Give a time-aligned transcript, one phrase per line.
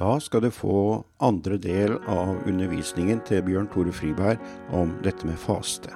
[0.00, 4.40] Da skal du få andre del av undervisningen til Bjørn Tore Friberg
[4.72, 5.92] om dette med faste.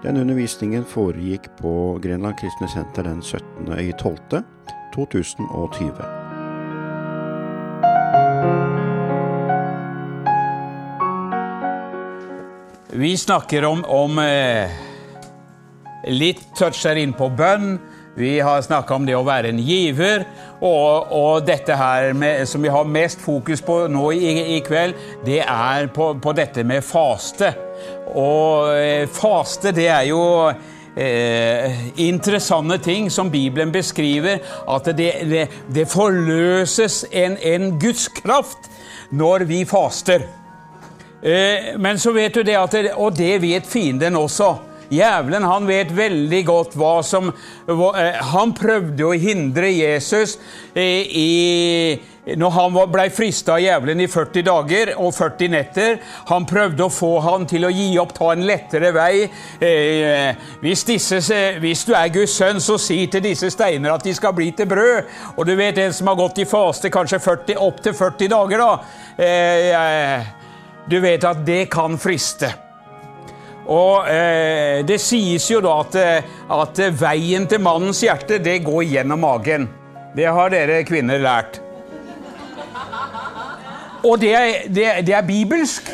[0.00, 6.00] Den undervisningen foregikk på Grenland Kristne Senter den 17.12.2020.
[12.96, 14.72] Vi snakker om, om eh,
[16.08, 17.76] litt toucher inn på bønn.
[18.18, 20.24] Vi har snakka om det å være en giver.
[20.58, 24.96] Og, og dette her med, som vi har mest fokus på nå i, i kveld,
[25.26, 27.52] det er på, på, dette med faste.
[28.18, 34.42] Og eh, faste, det er jo eh, interessante ting som Bibelen beskriver.
[34.66, 38.66] At det, det, det forløses en, en Guds kraft
[39.14, 40.26] når vi faster.
[41.22, 44.56] Eh, men så vet du det at Og det vet fienden også.
[44.88, 50.38] Jævelen han vet veldig godt hva som eh, Han prøvde å hindre Jesus
[50.72, 51.98] eh, i,
[52.40, 55.98] når han ble frista av djevelen i 40 dager og 40 netter.
[56.32, 59.24] Han prøvde å få han til å gi opp, ta en lettere vei.
[60.60, 64.36] Hvis, disse, hvis du er Guds sønn, så si til disse steiner at de skal
[64.36, 65.08] bli til brød.
[65.38, 68.58] Og du vet en som har gått i faste kanskje 40, opp til 40 dager,
[68.60, 68.72] da.
[70.84, 72.67] Du vet at det kan friste.
[73.68, 78.86] Og eh, Det sies jo da at, eh, at, veien til mannens hjerte det går
[78.94, 79.68] gjennom magen.
[80.16, 81.60] Det har dere kvinner lært.
[84.06, 85.90] Og det er, det, det er bibelsk.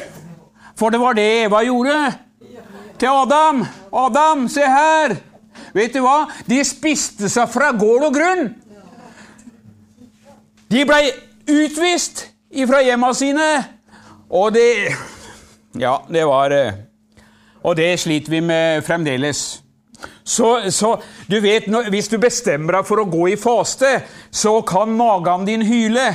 [0.78, 1.98] For det var det Eva gjorde
[2.98, 3.64] til Adam.
[3.92, 5.16] Adam, se her!
[5.74, 6.28] Vet du hva?
[6.46, 8.48] De spiste seg fra gård og grunn.
[10.70, 11.08] De blei
[11.50, 13.50] utvist ifra hjemma sine.
[14.30, 14.68] Og det
[15.84, 16.76] Ja, det var eh,
[17.64, 19.62] Og det sliter vi med fremdeles.
[20.24, 20.96] Så, så
[21.30, 23.96] du vet, hvis du bestemmer deg for å gå i faste,
[24.30, 26.06] så kan magen din hyle.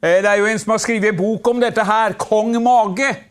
[0.00, 3.27] Eh, det er jo en som har skrevet bok om dette her, 'Kong mage'.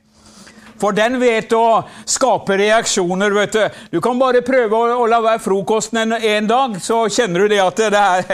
[0.78, 3.34] For den vet å skape reaksjoner.
[3.34, 7.08] vet Du Du kan bare prøve å, å la være frokosten en, en, dag, så
[7.10, 8.28] kjenner du det at det er,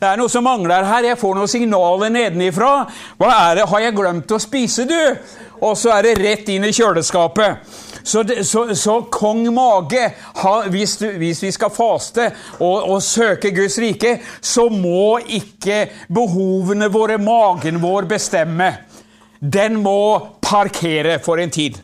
[0.00, 1.10] det er, noe som mangler her.
[1.12, 2.72] Jeg får noen signaler nedenifra.
[3.18, 3.68] Hva er det?
[3.68, 5.00] Har jeg glemt å spise, du?
[5.60, 7.74] Og så er det rett inn i kjøleskapet.
[8.08, 10.04] Så, så, så kong mage
[10.72, 12.28] hvis, du, hvis, vi skal faste
[12.62, 15.82] og, og, søke Guds rike, så må ikke
[16.14, 18.70] behovene våre, magen vår, bestemme.
[19.40, 19.98] Den må
[20.42, 21.76] parkere for en tid.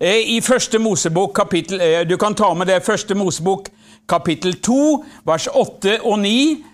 [0.00, 3.68] Eh, I første Mosebok kapittel, eh, Du kan ta med det første Mosebok
[4.08, 6.64] kapittel 2, vers 8 og 9,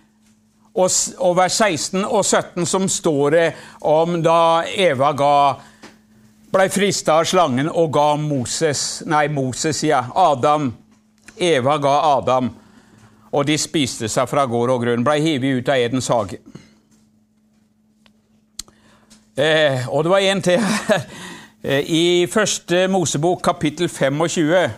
[0.75, 5.57] og, vers 16 og 17, som står det om da Eva ga
[6.53, 10.05] ble frista av slangen og ga Moses Nei, Moses, ja.
[10.15, 10.75] Adam.
[11.37, 12.51] Eva ga Adam,
[13.33, 15.05] og de spiste seg fra gård og grunn.
[15.05, 16.39] Ble hivet ut av Edens hage.
[19.37, 21.35] Eh, og det var en til her.
[21.67, 24.69] Eh, I første Mosebok, kapittel 25,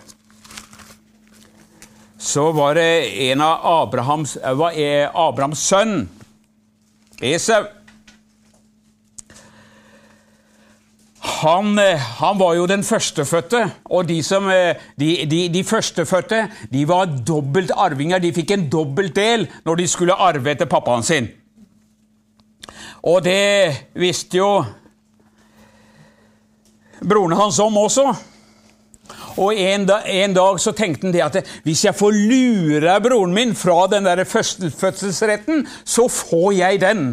[2.19, 2.87] så var det
[3.29, 4.73] en av Abrahams, eh, var
[5.13, 6.09] Abrahams sønn,
[7.21, 7.67] Esau.
[11.43, 16.89] Han, eh, han, var jo den førstefødte, og de, som, de, de, de førstefødte de
[16.89, 18.19] var dobbelt arvinger.
[18.19, 21.29] De fikk en dobbelt del når de skulle arve etter pappaen sin.
[23.03, 24.65] Og det visste jo
[27.01, 28.13] broren hans om også.
[29.39, 33.35] Og en dag, en dag, så tenkte han det at hvis jeg får lure broren
[33.35, 37.05] min fra den der fødselsretten, så får jeg den.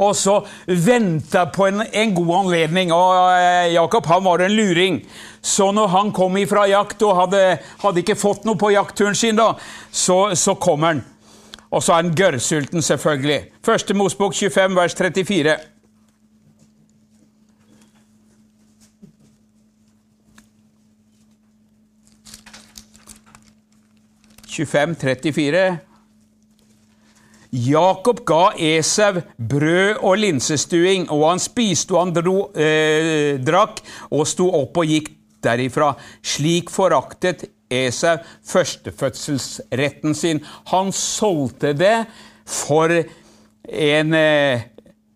[0.00, 2.92] Og så venta på en, en, god anledning.
[2.92, 5.02] Og eh, Jakob han var en luring.
[5.42, 7.42] Så når han kom ifra jakt og hadde,
[7.84, 9.52] hadde ikke fått noe på jaktturen sin, da,
[9.92, 11.04] så, så kommer han.
[11.74, 13.40] Og så er han gørrsulten, selvfølgelig.
[13.66, 15.56] Første Mosbok 25, vers 34.
[24.54, 25.64] 25, 34.
[27.54, 34.26] Jakob ga Esau brød og linsestuing, og han spiste og han dro, eh, drakk og
[34.26, 35.12] sto opp og gikk
[35.44, 35.92] derifra.
[36.22, 38.16] Slik foraktet Esau
[38.46, 40.42] førstefødselsretten sin.
[40.72, 42.06] Han solgte det
[42.44, 44.62] for en, eh,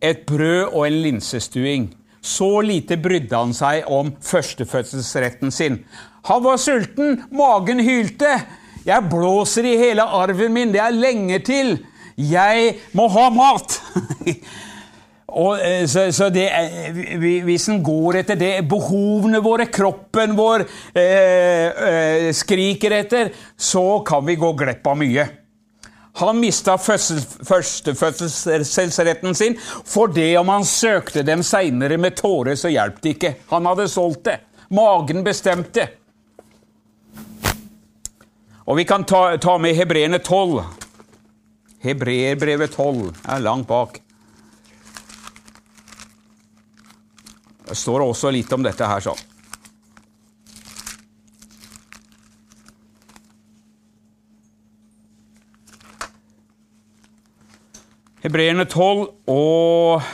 [0.00, 1.94] et brød og en linsestuing.
[2.22, 5.84] Så lite brydde han seg om førstefødselsretten sin.
[6.24, 8.46] Han var sulten, magen hylte.
[8.88, 11.76] Jeg blåser i hele arven min, det er lenge til.
[12.16, 13.82] Jeg må ha mat!
[15.28, 16.50] Og, eh, så, så det,
[17.44, 20.60] hvis en går etter det behovene våre, kroppen vår,
[20.96, 25.28] eh, eh, skriker etter, så kan vi gå glipp av mye.
[26.18, 33.02] Han mista førstefødselsretten sin, for det om han søkte dem seinere med tårer, så hjalp
[33.04, 33.34] det ikke.
[33.52, 34.38] Han hadde solgt det.
[34.74, 35.88] Magen bestemte.
[38.68, 40.60] Og vi kan ta, ta med Hebreerne 12.
[41.80, 44.02] Hebreerbrevet 12 er langt bak.
[47.68, 49.24] Det står også litt om dette her, sånn.
[58.20, 60.04] Hebreerne 12 og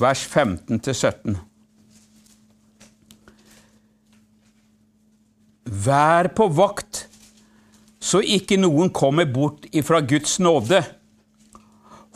[0.00, 1.36] vers 15-17.
[5.68, 7.02] Vær på vakt,
[8.00, 10.80] så ikke noen kommer bort ifra Guds nåde,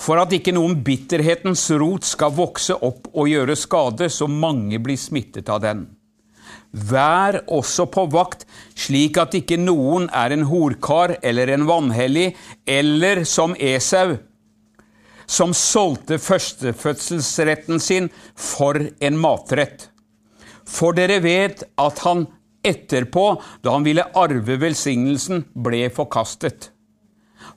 [0.00, 4.96] for at ikke noen bitterhetens rot skal vokse opp og gjøre skade, så mange blir
[4.96, 5.84] smittet av den.
[6.72, 12.31] Vær også på vakt, slik at ikke noen er en horkar eller en vanhellig,
[12.64, 14.16] eller som Esau,
[15.28, 19.90] som solgte førstefødselsretten sin for en matrett.
[20.64, 22.31] For dere vet at han
[22.62, 23.26] etterpå,
[23.62, 26.70] da han ville arve velsignelsen, ble forkastet.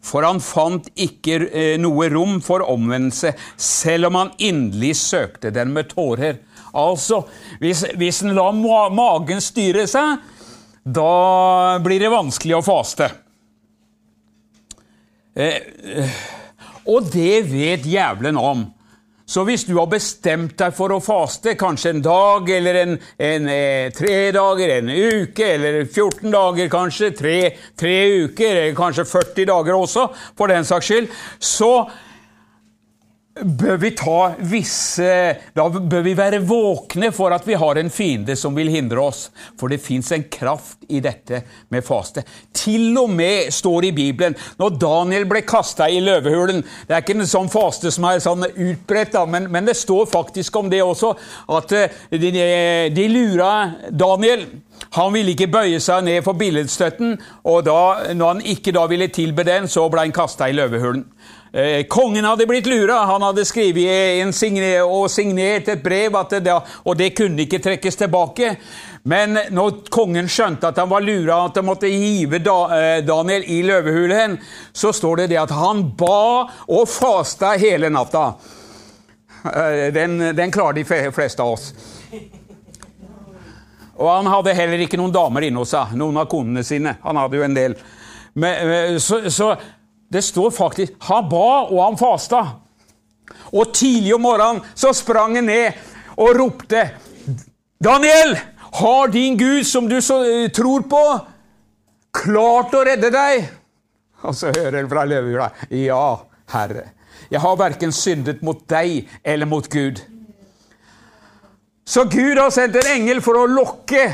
[0.06, 5.74] For han fant ikke eh, noe rom for omvendelse, selv om han inderlig søkte den
[5.76, 6.42] med tårer.
[6.76, 7.24] Altså,
[7.62, 8.56] hvis, hvis en lar
[8.94, 10.20] magen styre seg,
[10.86, 13.10] da blir det vanskelig å faste.
[15.36, 15.62] Eh,
[15.98, 16.18] eh,
[16.86, 18.68] og det vet jævlen om.
[19.26, 23.48] Så hvis du har bestemt deg for å faste, kanskje en dag eller en, en
[23.50, 27.40] eh, tre dager, en uke eller 14 dager kanskje, tre,
[27.74, 30.06] tre uker, eller kanskje 40 dager også,
[30.38, 31.10] for den saks skyld,
[31.42, 31.72] så
[33.36, 35.08] bør vi ta visse
[35.56, 39.28] Da bør vi være våkne for at vi har en fiende som vil hindre oss.
[39.60, 41.42] For det fins en kraft i dette
[41.74, 42.24] med faste.
[42.56, 47.18] Til og med står i Bibelen når Daniel ble kasta i løvehulen Det er ikke
[47.18, 51.12] en sånn faste som er sånn utbredt, men, men, det står faktisk om det også.
[51.52, 52.32] At eh, de,
[52.96, 53.52] de lura
[53.90, 54.46] Daniel.
[54.96, 57.16] Han ville ikke bøye seg ned for billedstøtten,
[57.48, 61.06] og da, når han ikke da ville tilbe den, så ble han kasta i løvehulen.
[61.56, 62.94] Eh, kongen hadde blitt lura.
[62.94, 66.52] Han hadde skrevet signer og signert et brev, det,
[66.84, 68.50] og det kunne ikke trekkes tilbake.
[69.08, 73.62] Men når kongen skjønte at han var lura, at han måtte hive eh, Daniel i
[73.64, 74.36] løvehulen,
[74.74, 78.34] så står det det at han ba og fasta hele natta.
[79.46, 81.72] Eh, den, den klarer de fleste av oss.
[83.96, 86.98] Og han hadde heller ikke noen damer inne hos seg, noen av konene sine.
[87.08, 87.80] Han hadde jo en del.
[88.36, 89.54] Men, så, så
[90.12, 92.42] det står faktisk han ba, og han fasta.
[93.56, 95.74] Og tidlig om morgenen så sprang han ned
[96.16, 96.84] og ropte
[97.84, 98.38] Daniel,
[98.76, 101.04] har din Gud, som du så, uh, tror på,
[102.16, 103.50] klart å redde deg?
[104.26, 106.18] Og så hører han fra løvehula Ja,
[106.54, 106.90] Herre,
[107.30, 110.02] jeg har verken syndet mot deg eller mot Gud.
[111.86, 114.08] Så Gud har sendt en engel for å lokke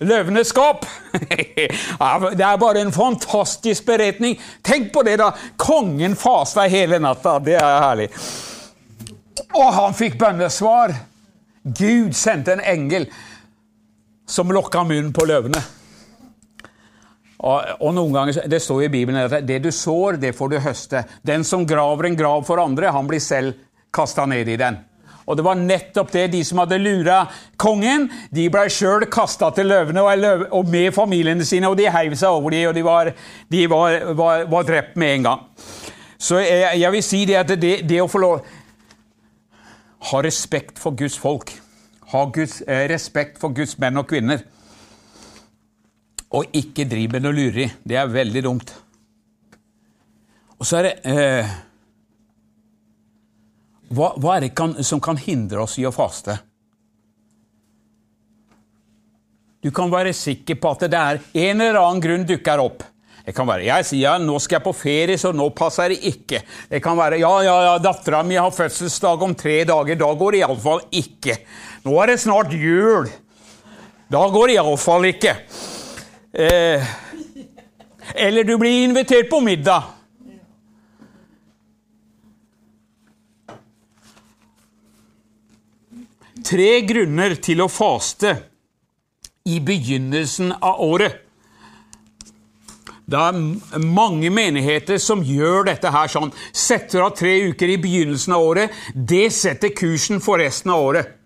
[0.00, 0.86] løvenes skap.
[2.38, 4.38] det er bare en fantastisk beretning.
[4.62, 5.30] Tenk på det, da!
[5.60, 7.38] Kongen fasta hele natta.
[7.44, 8.08] Det er herlig.
[9.54, 10.94] Og han fikk bønnesvar.
[11.64, 13.08] Gud sendte en engel
[14.28, 15.60] som lokka munnen på løvene.
[17.44, 20.58] Og, og, noen ganger, Det står i Bibelen at det du sår, det får du
[20.64, 21.04] høste.
[21.22, 23.58] Den som graver en grav for andre, han blir selv
[23.94, 24.78] kasta ned i den.
[25.24, 26.26] Og det var nettopp det.
[26.34, 27.22] De som hadde lura
[27.60, 32.16] kongen, de ble sjøl kasta til løvene og, og, med familiene sine, og de heiv
[32.18, 33.12] seg over dem, og de var,
[33.52, 35.46] de var, var, var drept med en gang.
[36.20, 38.44] Så jeg, jeg vil si det at det, det, å få lov
[40.04, 41.48] Ha respekt for Guds folk.
[42.12, 44.42] Ha Guds, eh, respekt for Guds menn og kvinner.
[46.36, 47.70] Og ikke driv med noe lureri.
[47.80, 48.74] Det er veldig dumt.
[50.60, 51.54] Og så er det eh,
[53.94, 56.36] hva, hva er det kan, som kan hindre oss i å faste?
[59.64, 62.82] Du kan være sikker på at det er en eller annen grunn dukker opp.
[63.24, 66.02] Det kan være jeg sier ja, nå skal jeg på ferie, så nå passer det
[66.10, 66.42] ikke.
[66.68, 69.96] Det kan være ja, ja, ja, dattera mi har fødselsdag om tre dager.
[69.96, 71.38] Da går det iallfall ikke.
[71.86, 73.08] Nå er det snart jul.
[74.12, 75.32] Da går det iallfall ikke.
[76.36, 76.92] Eh,
[78.26, 79.88] eller du blir invitert på middag.
[86.44, 88.36] Tre grunner til å faste
[89.48, 91.20] i begynnelsen av året.
[93.04, 96.30] Det er mange menigheter som gjør dette her sånn.
[96.56, 98.78] Setter av tre uker i begynnelsen av året.
[98.94, 101.20] Det setter kursen for resten av året.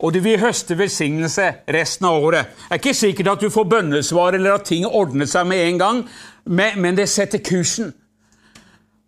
[0.00, 2.46] og du vil høste velsignelse resten av året.
[2.56, 5.78] Det er ikke sikkert at du får bønnesvar eller at ting ordner seg med en
[5.78, 5.98] gang,
[6.48, 7.92] men det setter kursen.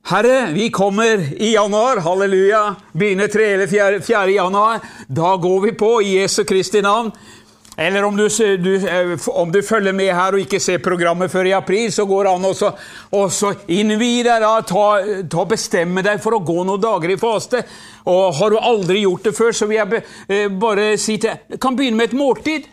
[0.05, 3.45] Herre, vi kommer i januar, halleluja, begynner 3.
[3.45, 4.31] eller 4.
[4.31, 4.81] januar.
[5.07, 7.11] Da går vi på i Jesu Kristi navn.
[7.77, 11.47] Eller om du, du, eh, om du, følger med her og ikke ser programmet før
[11.49, 14.89] i april, så går det an å innvie deg, da, ta,
[15.31, 17.63] ta, bestemme deg for å gå noen dager i faste.
[18.11, 21.31] Og Har du aldri gjort det før, så vil jeg be, eh, bare si til
[21.31, 22.67] deg Du kan begynne med et måltid.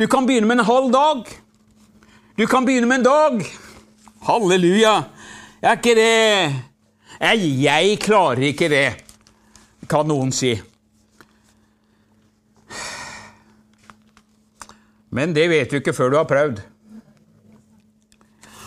[0.00, 1.28] Du kan begynne med en halv dag.
[2.40, 3.46] Du kan begynne med en dag.
[4.26, 4.96] Halleluja!
[5.62, 6.69] Er ikke det
[7.20, 8.86] Jeg, jeg klarer ikke det,
[9.90, 10.54] kan noen si.
[15.12, 16.62] Men det vet du ikke før du har prøvd.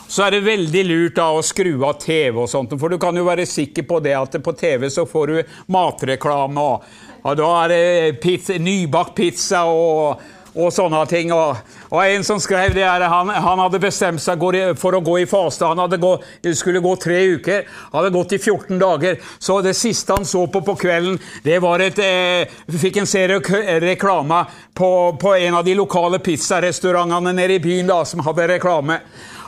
[0.05, 3.17] Så er det veldig lurt da å skru av TV, og sånt, for du kan
[3.17, 6.85] jo være sikker på det at på TV så får du matreklame, og,
[7.25, 10.21] og da er det pizza, nybakt pizza og
[10.53, 11.33] og sånne ting.
[11.33, 11.57] Og,
[11.93, 14.41] og En som skrev det er, han, han hadde bestemt seg
[14.81, 15.67] for å gå i faste.
[15.69, 16.13] Han gå,
[16.57, 17.67] skulle gå tre uker.
[17.93, 19.19] Hadde gått i 14 dager.
[19.37, 23.79] Så det siste han så på på kvelden, det var et eh, Fikk en serie
[23.83, 24.39] reklame
[24.73, 24.89] på,
[25.21, 28.97] på en av de lokale pizzarestaurantene nede i byen da, som hadde reklame.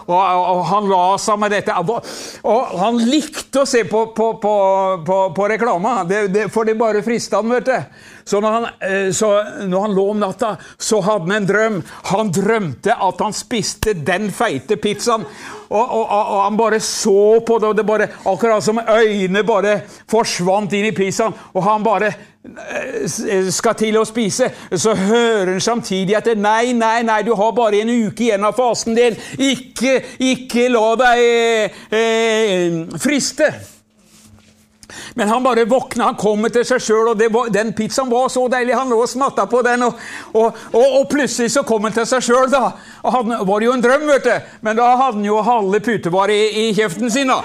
[0.05, 1.75] Og, og, han la seg med dette.
[2.45, 7.03] Og han likte å se på, på, på, på reklama, det, det, for det bare
[7.05, 8.03] frista han, vet du.
[8.25, 9.29] Så når, han, eh, så
[9.69, 11.75] når han lå om natta, så hadde han en drøm.
[12.09, 15.27] Han drømte at han spiste den feite pizzaen.
[15.69, 19.75] Og, og, og han bare så på det, og det bare, akkurat som øynene bare
[20.09, 21.37] forsvant inn i pizzaen.
[21.53, 22.13] Og han bare
[23.51, 27.81] skal til å spise, så hører han samtidig at nei, nei, nei, du har bare
[27.81, 29.17] en uke igjen av fasen din.
[29.41, 33.49] Ikke, ikke la deg eh, eh friste.
[35.15, 38.45] Men han bare våkna, han kom til seg sjøl, og var, den pizzaen var så
[38.51, 38.75] deilig.
[38.77, 40.01] Han lå og smatta på den, og,
[40.33, 42.49] og, og, og, plutselig så kom han til seg sjøl.
[42.53, 42.65] Da
[43.05, 44.51] og han, var det jo en drøm, vet du.
[44.65, 47.33] Men da hadde han jo halve putevaret i, i kjeften sin.
[47.33, 47.41] da.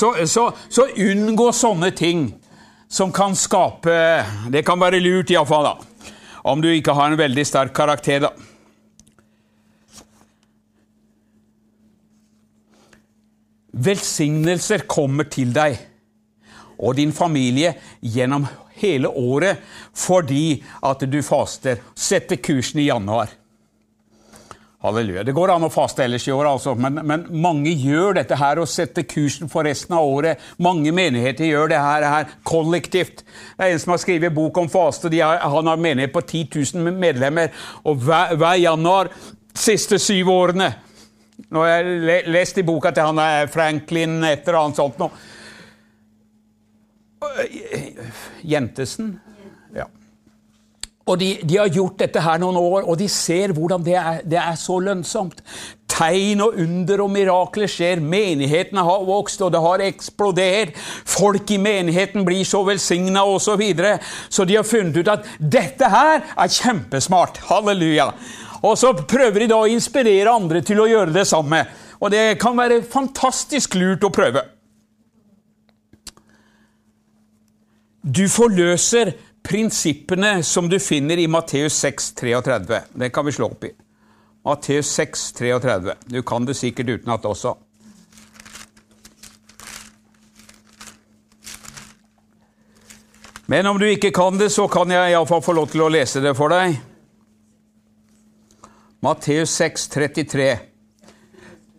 [0.00, 2.30] Så, så, så, unngå sånne ting
[2.88, 3.96] som kan skape
[4.48, 6.14] Det kan være lurt, iallfall, da.
[6.48, 8.30] Om du ikke har en veldig sterk karakter, da.
[13.76, 15.76] Velsignelser kommer til deg
[16.80, 18.48] og din familie gjennom
[18.80, 19.60] hele året
[19.92, 21.84] fordi at du faster.
[21.92, 23.36] Setter kursen i januar.
[24.80, 25.22] Halleluja.
[25.28, 28.62] Det går an å faste ellers i år, altså, men, men, mange gjør dette her
[28.62, 30.40] og setter kursen for resten av året.
[30.56, 33.24] Mange menigheter gjør det her, her kollektivt.
[33.58, 35.12] Det er En som har skrevet bok om faste.
[35.20, 36.48] Har, han har menighet på 10
[36.80, 37.52] 000 medlemmer.
[37.84, 39.12] og hver, hver januar
[39.54, 40.70] siste syv årene
[41.48, 45.10] nå har jeg lest i boka til han er Franklin et eller annet sånt noe.
[48.44, 49.14] Jentesen.
[51.10, 54.20] Og de, de, har gjort dette her noen år, og de ser hvordan det er,
[54.22, 55.40] det er så lønnsomt.
[55.90, 58.02] Tegn og under og mirakler skjer.
[58.04, 60.78] Menighetene har vokst, og det har eksplodert.
[60.78, 63.48] Folk i menigheten blir så velsigna osv.
[63.50, 63.96] Så, videre.
[64.30, 67.42] så de har funnet ut at dette her er kjempesmart.
[67.48, 68.12] Halleluja.
[68.62, 71.64] Og så prøver de da å inspirere andre til å gjøre det samme.
[71.98, 74.44] Og det kan være fantastisk lurt å prøve.
[78.00, 79.12] Du forløser
[79.42, 82.80] prinsippene som du finner i Matteus 6, 33.
[82.92, 83.72] Det kan vi slå opp i.
[84.44, 85.94] Matteus 6, 33.
[86.04, 87.56] Du kan det sikkert utenat også.
[93.50, 96.22] Men om du ikke kan det, så kan jeg iallfall få lov til å lese
[96.22, 96.76] det for deg.
[99.02, 100.50] Matteus 6, 33.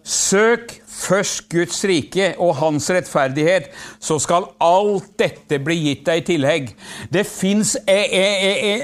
[0.03, 6.25] Søk først Guds rike og hans rettferdighet, så skal alt dette bli gitt deg i
[6.29, 6.70] tillegg.
[7.13, 7.75] Det fins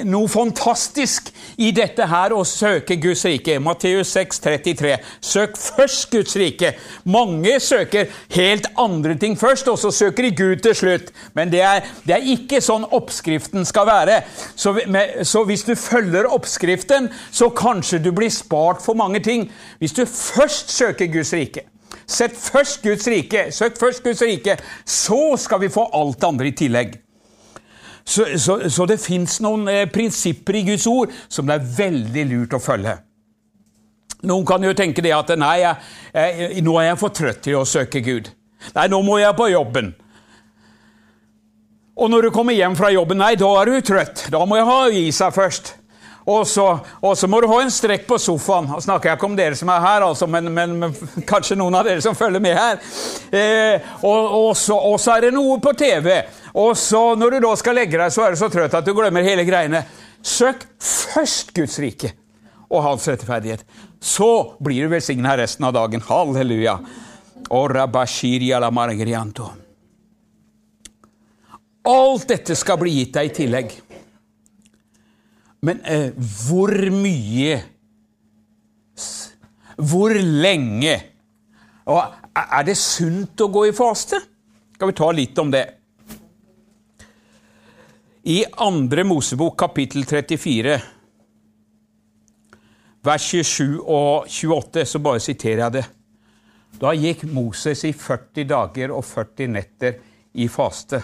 [0.07, 1.31] noe fantastisk
[1.61, 3.59] i dette her å søke Guds rike.
[3.63, 4.95] Matteus 6, 33.
[5.21, 6.73] Søk først Guds rike.
[7.09, 11.13] Mange søker helt andre ting først, og så søker de Gud til slutt.
[11.37, 14.21] Men det er, det er ikke sånn oppskriften skal være.
[14.55, 19.49] Så, med, så hvis du følger oppskriften, så kanskje du blir spart for mange ting.
[19.81, 21.67] Hvis du først søker Guds rike.
[22.07, 26.47] Sett først Guds rike, søk først Guds rike, så skal vi få alt det andre
[26.47, 26.95] i tillegg.
[28.07, 32.23] Så, så, så det fins noen eh, prinsipper i Guds ord som det er veldig
[32.29, 32.93] lurt å følge.
[34.27, 35.75] Noen kan jo tenke det at nei, jeg,
[36.15, 38.31] jeg, nå er jeg for trøtt til å søke Gud.
[38.73, 39.91] Nei, nå må jeg på jobben.
[41.97, 44.27] Og når du kommer hjem fra jobben, nei, da er du trøtt.
[44.33, 45.75] Da må jeg ha i seg først.
[46.27, 46.65] Og så,
[46.99, 48.65] og så, må du ha en strekk på sofaen.
[48.67, 50.95] Nå snakker jeg ikke om dere som er her, altså, men, men, men,
[51.29, 52.81] kanskje noen av dere som følger med her.
[53.31, 56.11] Eh, og, og, så, og, så, er det noe på TV.
[56.59, 58.91] Og så når du da skal legge deg, så er du så trøtt at du
[58.97, 59.85] glemmer hele greiene.
[60.19, 62.11] Søk først Guds rike
[62.67, 63.63] og hans rettferdighet.
[64.03, 66.03] Så blir du velsigna resten av dagen.
[66.03, 66.75] Halleluja.
[71.87, 73.77] Alt dette skal bli gitt deg i tillegg.
[75.65, 76.11] Men eh,
[76.47, 77.61] hvor mye
[79.77, 80.93] Hvor lenge?
[81.85, 84.19] Og er det sunt å gå i faste?
[84.73, 85.65] Skal vi ta litt om det?
[88.27, 90.73] I andre Mosebok kapittel 34,
[93.07, 95.85] vers 27 og 28, så bare siterer jeg det.
[96.81, 99.95] Da gikk Moses i 40 dager og 40 netter
[100.37, 100.99] i faste.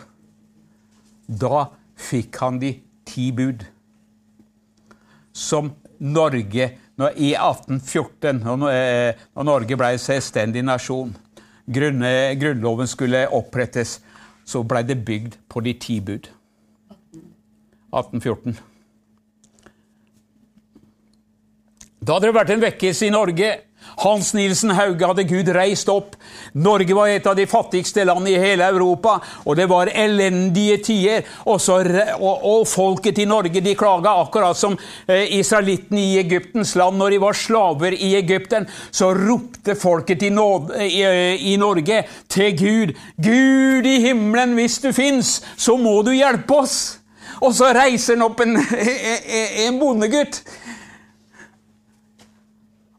[1.25, 1.63] Da
[2.09, 2.73] fikk han de
[3.07, 3.63] ti bud.
[5.33, 6.69] Som Norge
[7.17, 11.13] i 1814, når Norge ble selvstendig nasjon,
[11.65, 13.97] grunnloven skulle opprettes,
[14.45, 16.29] så ble det bygd på de ti bud.
[17.93, 18.57] 1814.
[22.03, 23.49] Da hadde det vært en vekkelse i Norge.
[24.03, 26.15] Hans Nilsen Hauge hadde Gud reist opp.
[26.53, 31.27] Norge var et av de fattigste land i hele Europa, og det var elendige tider.
[31.49, 31.79] Også,
[32.17, 36.97] og, og, folket i Norge de klaga, akkurat som eh, israelittene i Egyptens land.
[36.99, 41.03] Når de var slaver i Egypten, så ropte folket i, nåd, i,
[41.53, 42.97] i Norge til Gud.
[43.21, 46.81] Gud i himmelen, hvis du fins, så må du hjelpe oss!
[47.43, 48.55] Og så reiser han opp en,
[49.65, 50.39] en bondegutt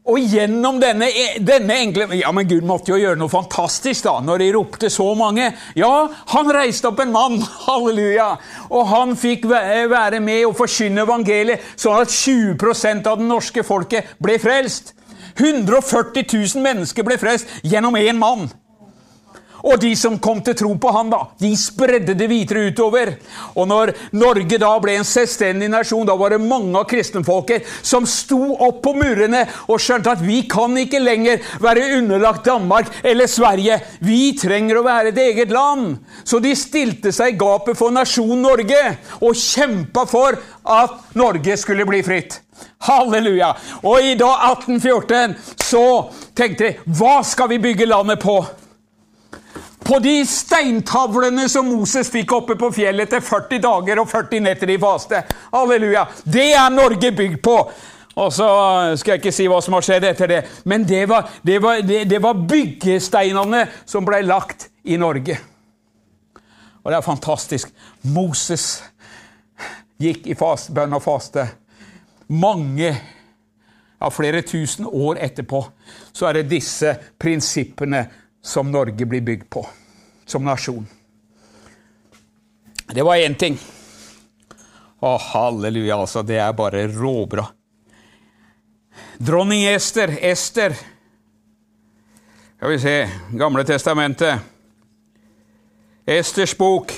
[0.05, 1.07] og gjennom denne,
[1.41, 5.07] denne, enkle Ja, men Gud måtte jo gjøre noe fantastisk da, når de ropte så
[5.17, 5.47] mange.
[5.77, 5.93] Ja,
[6.33, 8.27] han reiste opp en mann, halleluja,
[8.69, 14.13] og han fikk være med og forkynne evangeliet, sånn at 20% av det norske folket
[14.21, 14.93] ble frelst.
[15.35, 18.45] 140 000 mennesker ble frelst gjennom én mann.
[19.65, 23.15] Og de som kom til tro på han, da, de spredde det videre utover.
[23.57, 28.05] Og når Norge da ble en selvstendig nasjon, da var det mange av kristenfolket som
[28.09, 33.29] sto opp på murene og skjønte at vi kan ikke lenger være underlagt Danmark eller
[33.31, 33.79] Sverige.
[34.05, 35.97] Vi trenger å være et eget land.
[36.23, 38.81] Så de stilte seg i gapet for nasjonen Norge
[39.21, 40.37] og kjempa for
[40.75, 42.41] at Norge skulle bli fritt.
[42.85, 43.49] Halleluja!
[43.83, 45.33] Og i dag 1814
[45.65, 45.85] så
[46.37, 48.37] tenkte de hva skal vi bygge landet på?
[49.85, 54.71] På de steintavlene som Moses fikk oppe på fjellet til 40 dager og 40 netter
[54.73, 55.19] i faste.
[55.53, 56.07] Halleluja!
[56.25, 57.57] Det er Norge bygd på!
[58.15, 58.47] Og så
[58.97, 60.39] skal jeg ikke si hva som har skjedd etter det,
[60.71, 65.35] men det var, det var, det, det var byggesteinene som ble lagt i Norge.
[66.81, 67.69] Og det er fantastisk.
[68.15, 68.69] Moses
[70.01, 71.45] gikk i fast, bønn og faste.
[72.31, 72.89] Mange,
[73.99, 75.61] ja, flere tusen år etterpå,
[76.15, 78.07] så er det disse prinsippene
[78.45, 79.65] som Norge blir bygd på
[80.25, 80.87] som nasjon.
[82.87, 83.57] Det var én ting.
[85.01, 86.21] Å, halleluja, altså.
[86.21, 87.47] Det er bare råbra.
[89.17, 90.75] Dronning Ester, Ester
[92.55, 92.93] Skal vi se
[93.35, 94.39] Gamle testamentet.
[96.05, 96.93] Esters bok.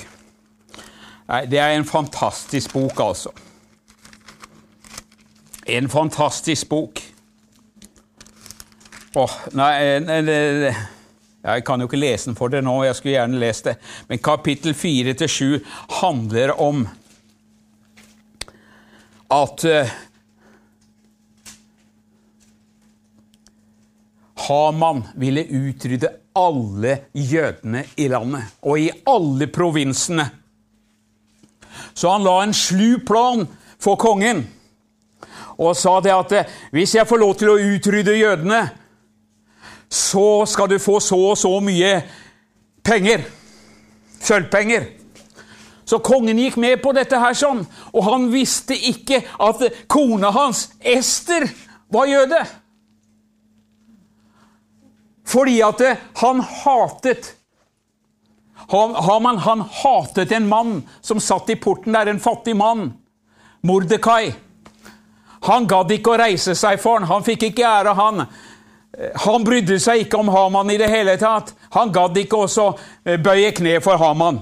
[1.28, 3.32] Nei, det er en fantastisk bok, altså.
[5.68, 7.00] En fantastisk bok.
[9.16, 9.72] Åh, nei,
[10.04, 10.76] nei, nei
[11.56, 13.76] jeg kan jo ikke lese den for dere nå, jeg skulle gjerne lest det.
[14.08, 15.58] Men kapittel 4-7
[16.00, 16.84] handler om
[19.32, 19.96] at uh,
[24.48, 30.28] Haman ville utrydde alle jødene i landet, og i alle provinsene.
[31.94, 33.44] Så han la en slu plan
[33.82, 34.46] for kongen
[35.58, 38.60] og sa det at eh, hvis jeg får lov til å utrydde jødene,
[39.88, 41.94] så skal du få så og så mye
[42.84, 43.24] penger.
[44.20, 44.86] Sølvpenger.
[45.88, 47.62] Så kongen gikk med på dette her sånn,
[47.96, 51.48] og han visste ikke at kona hans, Ester,
[51.88, 52.42] var jøde.
[55.28, 55.80] Fordi at
[56.20, 57.34] han hatet
[58.68, 62.90] han, han hatet en mann som satt i porten der, en fattig mann.
[63.64, 64.34] Mordekai.
[65.48, 68.26] Han gadd ikke å reise seg for han, han fikk ikke ære, han.
[69.24, 71.52] Han brydde seg ikke om Haman i det hele tatt.
[71.76, 72.70] Han gadd ikke også
[73.04, 74.40] eh, bøye kne for Haman.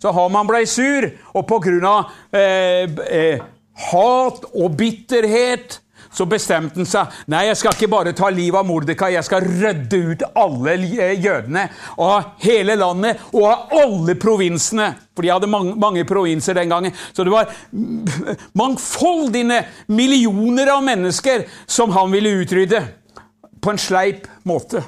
[0.00, 1.96] Så Haman ble sur, og pga.
[2.32, 3.44] Eh, eh,
[3.90, 5.80] hat og bitterhet
[6.14, 9.44] så bestemte han seg nei, jeg skal ikke bare ta livet av Mordekai, jeg skal
[9.44, 11.66] rydde ut alle eh, jødene
[12.00, 14.88] Og hele landet og av alle provinsene.
[15.14, 16.94] For de hadde mange, mange provinser den gangen.
[17.12, 17.50] Så det var
[18.58, 22.82] mangfoldige millioner av mennesker som han ville utrydde
[23.60, 24.82] på en sleip måte.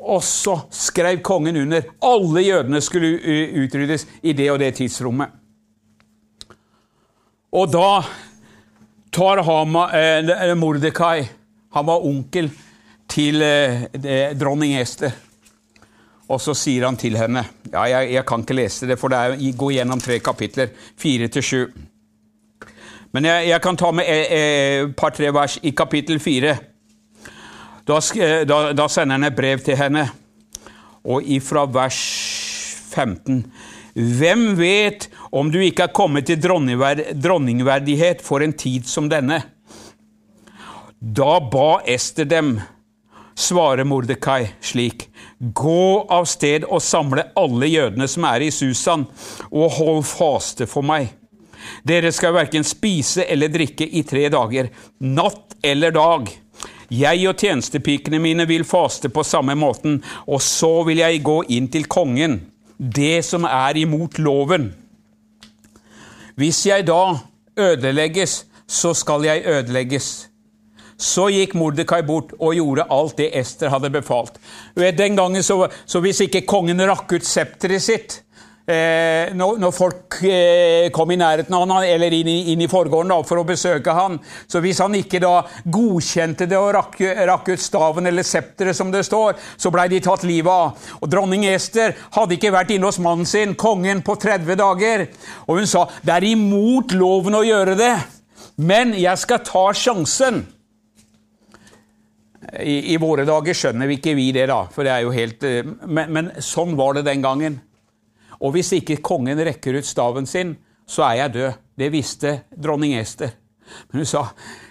[0.00, 1.82] Og så skrev kongen under.
[2.02, 3.18] Alle jødene skulle
[3.64, 5.28] utryddes i det og det tidsrommet.
[7.52, 8.02] Og da
[9.12, 11.28] tar Hama, eh, Mordekai
[11.74, 12.50] Han var onkel
[13.08, 15.10] til eh, dronning Ester.
[16.30, 17.42] Og så sier han til henne
[17.72, 21.28] ja, jeg, jeg kan ikke lese det, for det er, gå gjennom tre kapitler, fire
[21.28, 21.62] til sju.
[23.12, 26.56] Men jeg, jeg, kan ta med et eh, par-tre vers i kapittel fire.
[27.90, 27.98] Da,
[28.46, 30.04] da, da, sender han et brev til henne,
[31.02, 31.98] og ifra vers
[32.94, 33.42] 15
[33.94, 39.40] Hvem vet om du ikke er kommet til dronningverdighet for en tid som denne?
[41.00, 42.60] Da ba Ester dem
[43.34, 49.06] svarer Mordekai slik.: Gå av sted og samle alle jødene som er i Susan,
[49.50, 51.08] og hold faste for meg.
[51.82, 56.30] Dere skal verken spise eller drikke i tre dager, natt eller dag.
[56.90, 61.68] Jeg og tjenestepikene mine vil faste på samme måten, og så vil jeg gå inn
[61.70, 62.40] til kongen,
[62.78, 64.72] det som er imot loven.
[66.40, 67.20] Hvis jeg da
[67.60, 70.08] ødelegges, så skal jeg ødelegges.
[71.00, 74.36] Så gikk Mordekai bort og gjorde alt det Ester hadde befalt.
[74.76, 78.18] Den gangen så, så Hvis ikke kongen rakk ut septeret sitt
[78.70, 82.68] eh, når, når, folk eh, kom i nærheten av han, eller inn i, inn i
[82.70, 84.18] forgården da, for å besøke han,
[84.50, 85.32] så hvis han ikke da
[85.64, 90.00] godkjente det og rakk, rakk ut staven eller septeret, som det står, så blei de
[90.04, 90.92] tatt livet av.
[91.00, 95.06] Og Dronning Ester hadde ikke vært inne hos mannen sin, kongen, på 30 dager.
[95.48, 97.94] Og hun sa det er imot loven å gjøre det,
[98.60, 100.44] men jeg skal ta sjansen.
[102.58, 105.44] I, I, våre dager skjønner vi ikke vi det, da, for det er jo helt
[105.46, 107.60] eh, men, men, sånn var det den gangen.
[108.40, 110.56] Og hvis ikke kongen rekker ut staven sin,
[110.88, 111.60] så er jeg død.
[111.78, 113.36] Det visste dronning Ester.
[113.90, 114.26] Men hun sa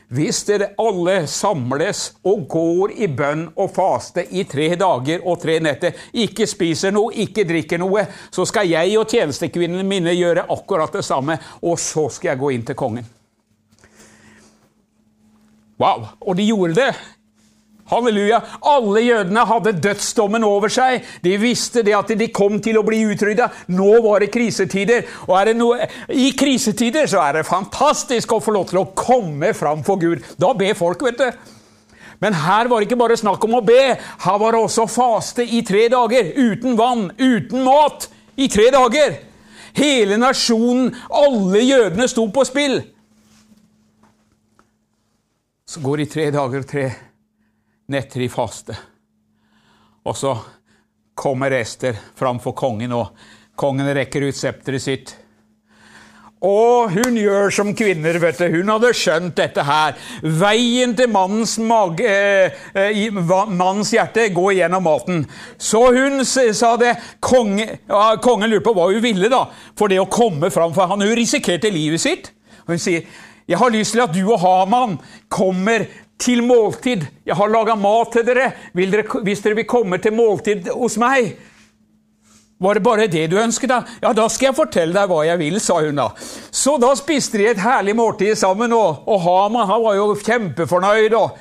[0.10, 5.60] hvis dere alle samles og går i bønn og faste i tre dager og tre
[5.62, 10.98] netter, ikke spiser noe, ikke drikker noe, så skal jeg og tjenestekvinnene mine gjøre akkurat
[10.98, 13.06] det samme, og så skal jeg gå inn til kongen.
[15.80, 16.10] Wow!
[16.26, 16.90] Og de gjorde det.
[17.90, 18.40] Halleluja!
[18.70, 21.06] Alle jødene hadde dødsdommen over seg.
[21.26, 23.50] De visste det at de kom til å bli utrydda.
[23.74, 25.08] Nå var det krisetider.
[25.28, 29.54] Og det noe, i krisetider så er det fantastisk å få lov til å komme
[29.58, 30.22] fram for Gud.
[30.38, 31.56] Da ber folk, vet du.
[32.20, 33.96] Men her var det ikke bare snakk om å be.
[33.96, 36.34] Her var det også faste i tre dager.
[36.36, 38.10] Uten vann, uten mat.
[38.40, 39.18] I tre dager.
[39.76, 42.82] Hele nasjonen, alle jødene, sto på spill.
[45.70, 46.90] Så går det i tre dager og tre
[47.90, 48.76] netter i faste.
[50.06, 50.36] Og så
[51.20, 53.12] kommer Ester framfor kongen, og
[53.60, 55.16] kongen rekker ut septeret sitt.
[56.40, 58.46] Og hun gjør som kvinner, vet du.
[58.54, 59.98] Hun hadde skjønt dette her.
[60.24, 62.08] Veien til mannens, mage,
[62.72, 65.26] eh, mannens hjerte går gjennom maten.
[65.58, 66.96] Så hun sa det.
[67.20, 70.88] Konge, ja, kongen lurte på hva hun ville da, for det å komme fram for
[70.88, 71.04] han.
[71.04, 72.32] Hun risikerte livet sitt.
[72.68, 73.04] Hun sier,
[73.50, 75.88] 'Jeg har lyst til at du og Haman kommer
[76.20, 77.06] til måltid.
[77.26, 78.52] Jeg har laga mat til dere.
[78.74, 79.22] dere.
[79.24, 81.38] Hvis dere vil komme til måltid hos meg
[82.60, 83.84] Var det bare det du ønsket, da?
[84.04, 86.10] Ja, da skal jeg fortelle deg hva jeg vil, sa hun da.
[86.52, 91.16] Så da spiste de et herlig måltid sammen, og, og Haman han var jo kjempefornøyd.
[91.16, 91.38] og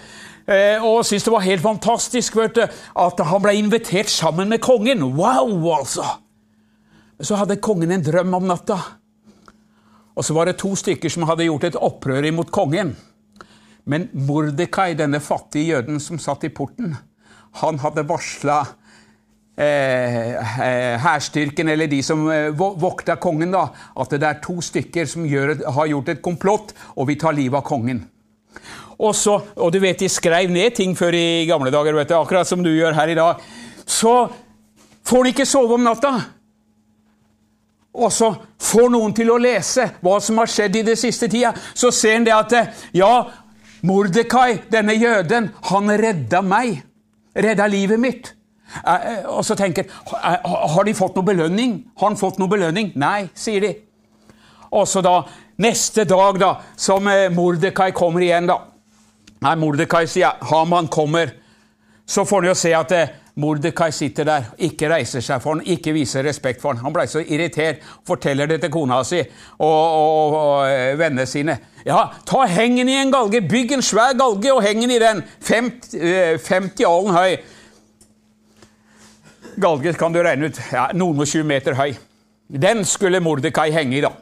[0.46, 2.62] eh, og syntes det var helt fantastisk vet du,
[3.02, 5.02] at han ble invitert sammen med kongen.
[5.18, 6.06] Wow, altså!
[7.18, 8.78] Så hadde kongen en drøm om natta.
[10.14, 12.94] Og så var det to stykker som hadde gjort et opprør imot kongen.
[13.88, 16.96] Men Mordekai, denne fattige jøden som satt i porten,
[17.62, 18.64] han hadde varsla
[19.58, 23.64] hærstyrken, eh, eller de som eh, vokta kongen, da,
[23.98, 27.58] at det er to stykker som gjør, har gjort et komplott og vi tar livet
[27.58, 28.04] av kongen.
[28.98, 32.16] Og, så, og du vet, De skrev ned ting før i gamle dager, vet du,
[32.18, 33.42] akkurat som du gjør her i dag.
[33.86, 34.14] Så
[35.06, 36.14] får de ikke sove om natta.
[37.98, 41.54] Og så får noen til å lese hva som har skjedd i det siste tida.
[41.74, 42.54] Så ser en det at
[42.94, 43.12] ja,
[43.86, 46.82] Mordekai, denne jøden, han redda meg.
[47.38, 48.32] Redda livet mitt.
[48.84, 51.78] Eh, eh, og så tenker jeg, har de fått noe belønning?
[51.96, 52.92] Har han fått noe belønning?
[52.98, 53.74] Nei, sier de.
[54.74, 55.22] Og så da,
[55.62, 58.64] neste dag, da, som eh, Mordekai kommer igjen, da
[59.38, 61.30] Nei, Mordekai sier Haman kommer.
[62.02, 62.94] Så får han jo se at
[63.38, 66.82] Mordekai sitter der, ikke reiser seg for han, ikke viser respekt for han.
[66.82, 71.54] Han blei så irritert, forteller det til kona si og, og, og vennene sine.
[71.86, 75.22] Ja, ta hengen i en galge, bygg en svær galge og heng den i den,
[75.46, 77.38] 50, 50 eh, alen høy.
[79.62, 81.92] Galge kan du regne ut, ja, noen og 20 meter høy.
[82.48, 84.12] Den skulle Mordekai henge i, da.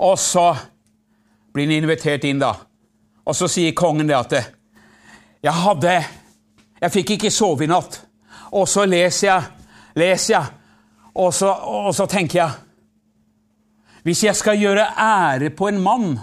[0.00, 0.48] Og så
[1.54, 2.54] blir han invitert inn, da.
[3.26, 4.40] Og så sier kongen det at
[5.44, 6.00] jeg hadde
[6.80, 8.00] jeg fikk ikke sove i natt.
[8.52, 9.42] og så leser jeg,
[9.94, 10.46] leser jeg,
[11.14, 12.50] og så, og så tenker jeg
[14.02, 16.18] Hvis jeg skal gjøre ære på en mann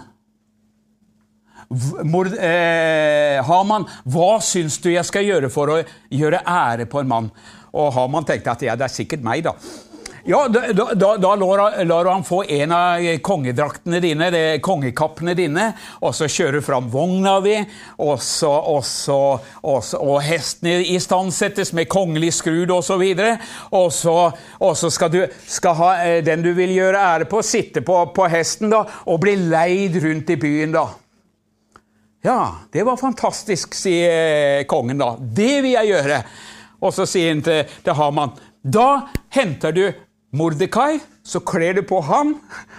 [2.04, 7.10] Mord, eh, Haman, hva syns du jeg skal gjøre for å gjøre ære på en
[7.10, 7.28] mann?
[7.76, 9.52] Og Haman tenkte at ja, det er sikkert meg, da.
[10.24, 15.70] Ja, Da, da, da lar, lar, han få en av kongedraktene dine, de kongekappene dine,
[16.02, 17.56] og så kjører du fram vogna di,
[17.96, 19.18] og, så, og, så,
[19.62, 23.04] og, så, og hestene istandsettes med kongelig skrud osv.
[23.70, 24.16] Og, så,
[24.58, 28.00] og så skal, du, skal ha, eh, den du vil gjøre ære på, sitte på,
[28.14, 30.74] på hesten da, og bli leid rundt i byen.
[30.74, 30.88] da.
[32.26, 32.40] Ja,
[32.74, 35.14] det var fantastisk, sier eh, kongen da.
[35.18, 36.22] Det vil jeg gjøre.
[36.78, 39.84] Og så sier han til, til Haman da henter du
[40.30, 42.34] Mordekai, så kler du på han,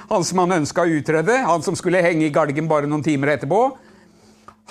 [0.10, 3.34] han som han ønska å utrede, han som skulle henge i galgen bare noen timer
[3.34, 3.64] etterpå.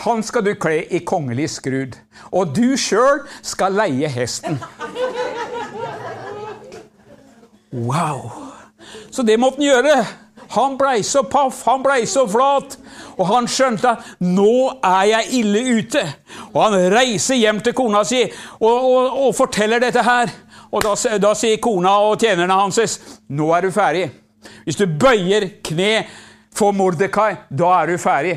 [0.04, 1.96] Han skal du kle i kongelig skrud.
[2.30, 4.60] Og du sjøl skal leie hesten.
[7.74, 8.30] Wow!
[9.10, 9.96] Så det måtte han gjøre.
[10.54, 12.78] Han blei så paff, han blei så flat.
[13.18, 16.06] Og han skjønte at 'nå er jeg ille ute'.
[16.54, 18.22] Og han reiser hjem til kona si
[18.60, 20.30] og, og, og forteller dette her.
[20.70, 24.08] Og da, da sier kona og tjenerne hans nå er du ferdig.
[24.64, 26.04] Hvis du bøyer kne
[26.54, 28.36] for Mordekai, da er du ferdig.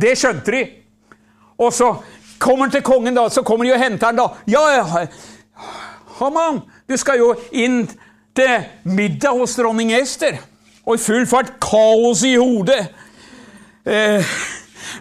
[0.00, 0.62] Det skjønte de.
[1.60, 1.94] Og så
[2.40, 4.28] kommer han til kongen, da, så kommer de og henter han da.
[4.48, 5.06] Ja, ja,
[6.20, 7.86] Haman, du skal jo inn
[8.36, 10.38] til middag hos dronning Ester.
[10.86, 12.80] Og i full fart kaos i hodet.
[13.84, 14.36] Eh,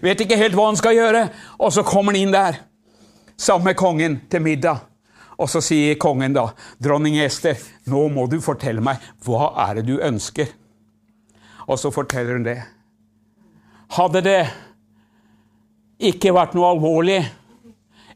[0.03, 1.25] vet ikke helt hva han skal gjøre.
[1.59, 2.62] Og så kommer han inn der
[3.39, 4.88] sammen med kongen til middag.
[5.39, 6.49] Og så sier kongen da,
[6.80, 7.56] 'Dronning Ester,
[7.88, 10.52] nå må du fortelle meg, hva er det du ønsker?'
[11.69, 12.58] Og så forteller hun det.
[13.93, 14.39] Hadde det
[15.99, 17.19] ikke vært noe alvorlig,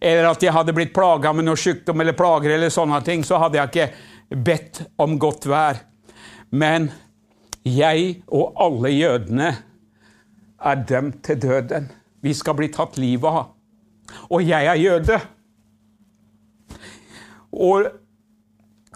[0.01, 3.39] eller at jeg hadde blitt plaga med noe sykdom eller plager, eller sånne ting, så
[3.39, 5.83] hadde jeg ikke bedt om godt vær.
[6.51, 6.89] Men
[7.63, 9.51] jeg og alle jødene
[10.63, 11.87] er dømt til døden.
[12.23, 13.53] Vi skal bli tatt livet av.
[14.29, 15.19] Og jeg er jøde.
[17.53, 17.87] Og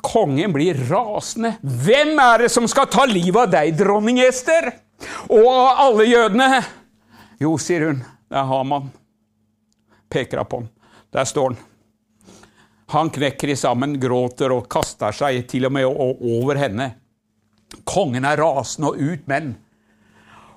[0.02, 1.56] kongen blir rasende.
[1.62, 4.72] Hvem er det som skal ta livet av deg, dronning Ester?
[5.30, 6.62] Og av alle jødene?
[7.42, 8.90] Jo, sier hun, det er Haman.
[10.10, 10.70] Peker hun på ham.
[11.14, 11.60] Der står han.
[12.88, 16.94] Han knekker i sammen, gråter og kaster seg til og med over henne.
[17.88, 19.52] Kongen er rasende og ut menn.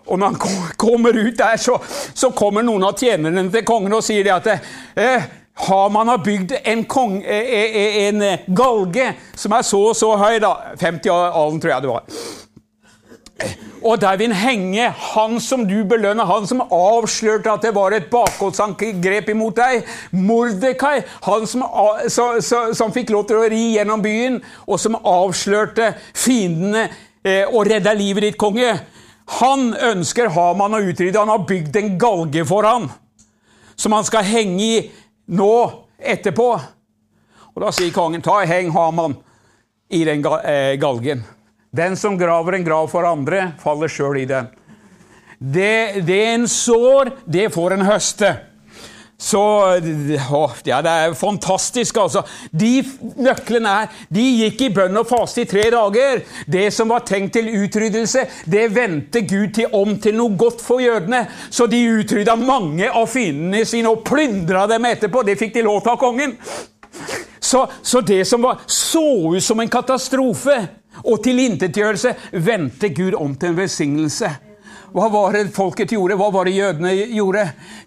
[0.07, 1.77] Og når han kommer ut der, så,
[2.15, 5.27] så kommer noen av tjenerne til kongen og sier at eh,
[5.67, 8.23] Haman har bygd en, kong, eh, eh, eh, en,
[8.57, 10.55] galge som er så og så høy, da.
[10.81, 12.07] 50 alen, tror jeg det var.
[13.83, 18.11] Og der vil henge han som du belønner, han som avslørte at det var et
[18.13, 19.87] bakholdsangrep imot deg.
[20.13, 21.65] Mordekai, han som,
[22.13, 22.29] så,
[22.77, 26.89] som, fikk lov til å ri gjennom byen, og som avslørte fiendene
[27.25, 28.75] eh, og redda livet ditt, konge.
[29.41, 31.21] Han ønsker Haman å utrydde.
[31.23, 32.91] Han har bygd en galge for han,
[33.81, 34.81] som han skal henge i
[35.31, 35.55] nå
[35.99, 36.51] etterpå.
[37.55, 39.17] Og Da sier kongen, ta heng Haman
[39.91, 41.25] i den eh, galgen.
[41.71, 44.49] Den som graver en grav for andre, faller sjøl i den.
[45.39, 48.33] Det, det en sår, det får en høste.
[49.21, 52.23] Så å, ja, Det er fantastisk, altså.
[52.51, 52.81] De
[53.21, 56.23] nøklene her de gikk i bønn og faste i tre dager.
[56.49, 60.81] Det som var tenkt til utryddelse, det vendte Gud til om til noe godt for
[60.81, 61.27] jødene.
[61.51, 65.25] Så de utrydda mange av fiendene sine og plyndra dem etterpå.
[65.27, 66.37] Det fikk de lov til av kongen.
[67.41, 69.05] Så, så det som var, så
[69.35, 70.57] ut som en katastrofe
[71.05, 74.31] og tilintetgjørelse, vendte Gud om til en velsignelse.
[74.91, 76.17] Hva var det folket gjorde?
[76.19, 77.45] Hva var det jødene gjorde?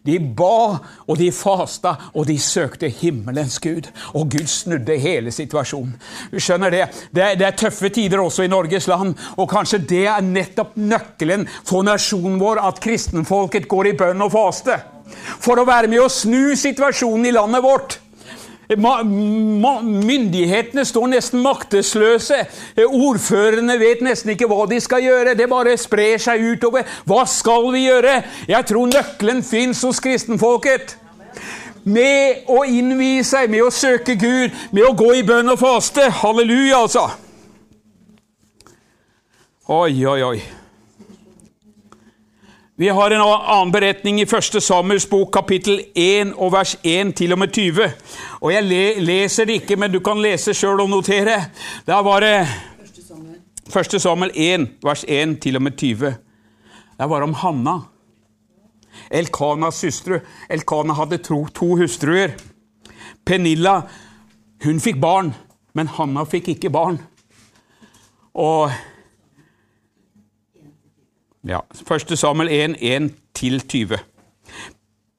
[0.08, 3.90] De ba, og de fasta, og de søkte himmelens Gud.
[4.14, 5.96] Og Gud snudde hele situasjonen.
[6.32, 6.86] Du skjønner det?
[7.12, 10.78] Det er, det er tøffe tider også i Norges land, og kanskje det er nettopp
[10.80, 14.80] nøkkelen for nasjonen vår at kristenfolket går i bønn og faste.
[15.44, 18.00] For å være med å snu situasjonen i landet vårt.
[18.70, 22.38] Myndighetene står nesten maktesløse.
[22.88, 25.36] Ordførerne vet nesten ikke hva de skal gjøre.
[25.36, 26.88] Det bare sprer seg utover.
[27.06, 28.22] Hva skal vi gjøre?
[28.48, 30.98] Jeg tror nøkkelen fins hos kristenfolket.
[31.84, 36.08] Med å innvie seg, med å søke Gud, med å gå i bønn og faste.
[36.22, 37.10] Halleluja, altså.
[39.68, 40.63] Oi, oi, oi.
[42.76, 44.64] Vi har en annen beretning i 1.
[44.64, 47.86] Samuels bok, kapittel 1 og vers 1 til og med 20.
[48.42, 48.64] Og Jeg
[49.06, 51.36] leser det ikke, men du kan lese sjøl og notere.
[51.86, 52.48] Der var det
[53.70, 54.02] 1.
[54.02, 56.16] Samuel 1, vers 1 til og med 20.
[56.98, 57.76] Der var det om Hanna.
[59.12, 60.20] Elkanas søstre.
[60.50, 62.34] Elkana hadde to, to hustruer.
[63.26, 63.82] Penilla
[64.64, 65.34] Hun fikk barn,
[65.74, 66.98] men Hanna fikk ikke barn.
[68.34, 68.72] Og
[71.48, 72.78] ja, Første Samuel 1,
[73.36, 73.98] 1-20.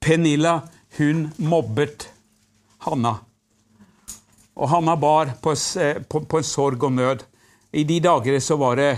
[0.00, 0.60] Penilla,
[0.98, 2.08] hun mobbet
[2.84, 3.18] Hanna.
[4.54, 5.54] Og Hanna bar på,
[6.08, 7.24] på, på, en sorg og nød.
[7.74, 8.90] I de dager så var det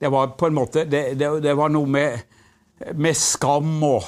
[0.00, 2.22] Det var på en måte Det, det, det var noe med,
[2.96, 4.06] med skam og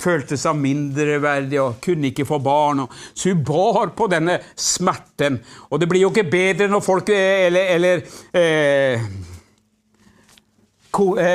[0.00, 2.86] følte seg mindreverdig og kunne ikke få barn.
[3.14, 5.38] så hun bar på denne smerten.
[5.70, 9.35] Og det blir jo ikke bedre når folk Eller, eller eh, eh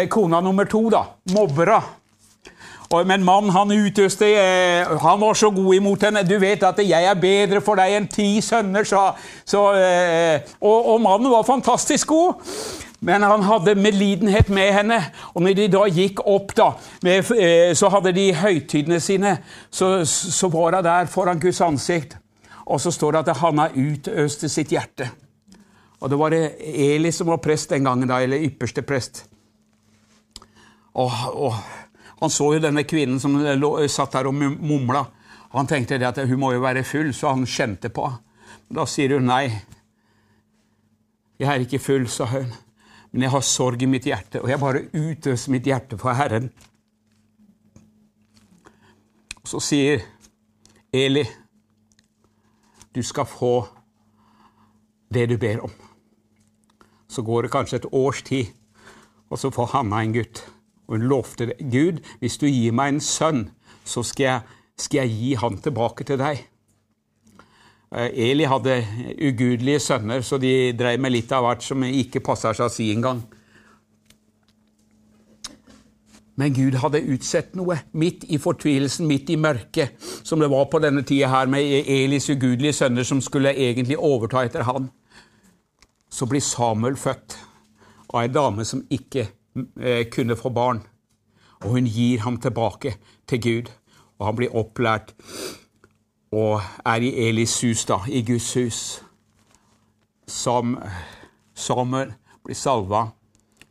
[0.10, 1.06] kona nummer to, da.
[1.34, 1.82] Mobbera.
[3.06, 6.24] Men mannen han utøste eh, Han var så god imot henne.
[6.28, 11.02] 'Du vet at jeg er bedre for deg enn ti sønner', sa eh, og, og
[11.02, 12.42] mannen var fantastisk god.
[13.02, 15.00] Men han hadde medlidenhet med henne.
[15.34, 16.72] Og når de da gikk opp, da,
[17.02, 19.38] med, eh, så hadde de høytidene sine,
[19.72, 22.18] så, så var hun der foran Guds ansikt.
[22.66, 25.10] Og så står det at Hanna utøste sitt hjerte.
[26.02, 29.26] Og det var Eli som var prest den gangen, da, eller ypperste prest.
[31.00, 31.54] Og, og
[32.22, 35.06] han så jo denne kvinnen som lå, satt der og mumla.
[35.56, 38.28] Han tenkte at hun må jo være full, så han kjente på henne.
[38.72, 39.50] Da sier hun nei.
[41.42, 42.54] Jeg er ikke full, sa hun
[43.12, 46.48] men jeg har sorg i mitt hjerte, og jeg bare utøser mitt hjerte for Herren.
[49.44, 50.06] Så sier
[50.96, 51.26] Eli,
[52.96, 53.56] du skal få
[55.12, 55.74] det du ber om.
[57.12, 58.54] Så går det kanskje et års tid,
[59.28, 60.46] og så får Hanna en gutt.
[60.92, 61.56] Og hun lovte det.
[61.72, 63.46] Gud, hvis du gir meg en sønn,
[63.88, 66.42] så skal jeg, skal jeg gi han tilbake til deg.
[67.96, 68.82] Eh, Eli hadde
[69.16, 72.90] ugudelige sønner, så de drev med litt av hvert som ikke passer seg å si
[72.92, 73.24] engang.
[76.36, 79.96] Men Gud hadde utsett noe midt i fortvilelsen, midt i mørket,
[80.28, 84.44] som det var på denne tida her med Elis ugudelige sønner som skulle egentlig overta
[84.44, 84.92] etter han.
[86.12, 87.38] Så blir Samuel født
[88.12, 89.30] av ei dame som ikke
[90.14, 90.82] kunne få barn.
[91.62, 92.96] Og hun gir ham tilbake
[93.28, 93.72] til Gud,
[94.20, 95.14] og han blir opplært
[96.32, 98.82] og er i Elis hus, da, i Guds hus,
[100.28, 100.78] som
[101.54, 102.14] Samuel
[102.46, 103.10] blir salva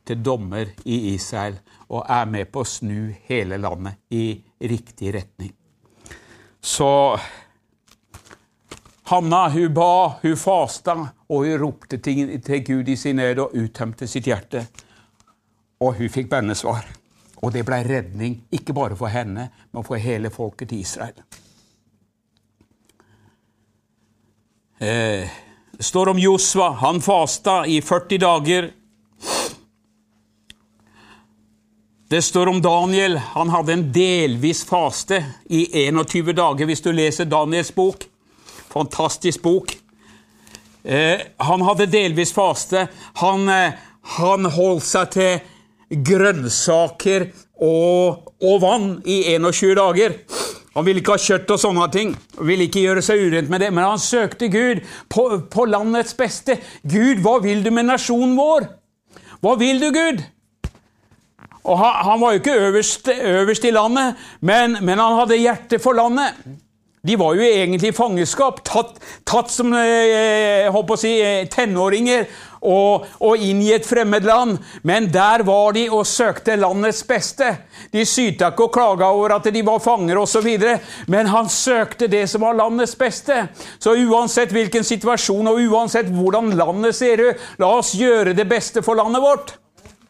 [0.07, 1.57] til dommer i Israel
[1.91, 5.55] og er med på å snu hele landet i riktig retning.
[6.61, 6.91] Så
[9.11, 10.95] Hanna hun ba, hun fasta,
[11.31, 14.67] og hun ropte til, til Gud i sin nød og uttømte sitt hjerte.
[15.81, 16.89] Og hun fikk bønnesvar.
[17.41, 21.17] Og det ble redning, ikke bare for henne, men for hele folket til Israel.
[24.81, 25.31] Eh,
[25.77, 26.71] det står om Josva.
[26.83, 28.71] Han fasta i 40 dager.
[32.11, 33.17] Det står om Daniel.
[33.17, 38.05] Han hadde en delvis faste i 21 dager, hvis du leser Daniels bok.
[38.69, 39.73] Fantastisk bok.
[40.83, 42.89] Eh, han hadde delvis faste.
[43.23, 43.73] Han, eh,
[44.19, 45.41] han holdt seg til
[45.91, 47.29] grønnsaker
[47.61, 50.17] og, og vann i 21 dager.
[50.77, 52.13] Han ville ikke ha kjøtt og sånne ting.
[52.39, 56.15] Han ville ikke gjøre seg urent med det, Men han søkte Gud på, på landets
[56.15, 56.61] beste.
[56.83, 58.69] Gud, hva vil du med nasjonen vår?
[59.41, 60.23] Hva vil du, Gud?
[61.65, 65.93] Og han, var jo ikke øverst, øverst i landet, men, men, han hadde hjerte for
[65.93, 66.39] landet.
[67.07, 68.97] De var jo egentlig i fangenskap, tatt,
[69.29, 72.27] tatt som eh, jeg si, eh, tenåringer
[72.61, 74.59] og, og inn i et fremmed land.
[74.83, 77.49] Men der var de og søkte landets beste.
[77.93, 80.49] De syta ikke og klaga over at de var fanger osv.,
[81.11, 83.47] men han søkte det som var landets beste.
[83.79, 88.85] Så uansett hvilken situasjon og uansett hvordan landet ser ut, la oss gjøre det beste
[88.85, 89.57] for landet vårt.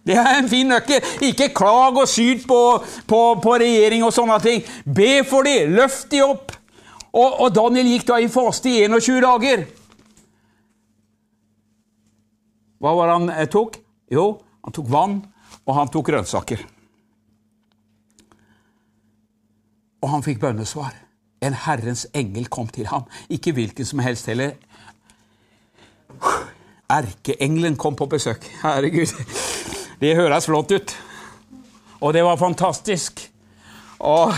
[0.06, 1.04] Det er en fin nøkkel.
[1.28, 2.60] Ikke klag og syt på,
[3.06, 4.64] på, på, regjering og sånne ting.
[4.84, 6.56] Be for dem, løft dem opp.
[7.10, 9.66] Og, og Daniel gikk da i faste i 21 dager.
[12.80, 13.76] Hva var det han eh, tok?
[14.10, 14.26] Jo,
[14.64, 15.18] han tok vann,
[15.66, 16.64] og han tok grønnsaker.
[20.00, 20.96] Og han fikk bønnesvar.
[21.44, 23.04] En Herrens engel kom til ham.
[23.32, 24.56] Ikke hvilken som helst heller.
[26.90, 28.48] Erkeengelen kom på besøk.
[28.64, 29.12] Herregud,
[30.00, 30.96] det høres flott ut.
[32.00, 33.20] Og det var fantastisk.
[34.00, 34.32] Og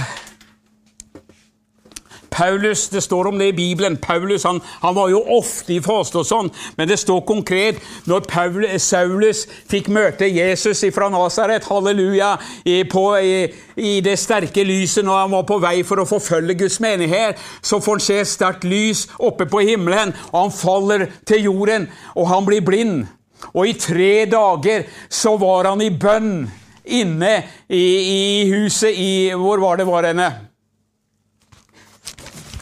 [2.33, 3.97] Paulus, Det står om det i Bibelen.
[3.97, 8.27] Paulus han, han var jo ofte i faste og sånn, men det står konkret når
[8.29, 15.05] Paulus, Saulus fikk møte Jesus fra Nasaret, halleluja, i, på, i, i, det sterke lyset
[15.05, 18.31] når han var på vei for å forfølge Guds menighet, så får han se et
[18.31, 23.05] sterkt lys oppe på himmelen, og han faller til jorden, og han blir blind.
[23.53, 26.47] Og i tre dager så var han i bønn
[26.85, 27.35] inne
[27.69, 30.52] i, i huset i Hvor var det var henne?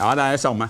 [0.01, 0.69] Ja, det er det samme.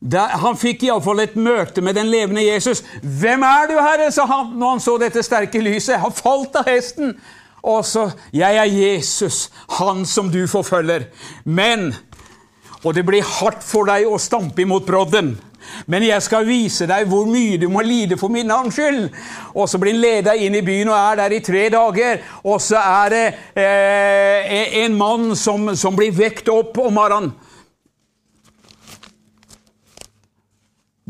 [0.00, 2.84] Der, han fikk iallfall et møte med den levende Jesus.
[3.02, 5.98] 'Hvem er du, Herre?' sa han når han så dette sterke lyset.
[6.00, 7.18] Han falt av hesten.
[7.62, 11.04] Og så 'Jeg er Jesus, han som du forfølger.'
[11.44, 11.94] Men
[12.84, 15.38] Og det blir hardt for deg å stampe imot brodden.
[15.86, 19.08] Men jeg skal vise deg hvor mye du må lide for min navns skyld.
[19.54, 22.24] Og så blir han leda inn i byen og er der i tre dager.
[22.44, 23.26] Og så er det
[23.58, 27.32] eh, en mann som, som blir vekt opp om morgenen.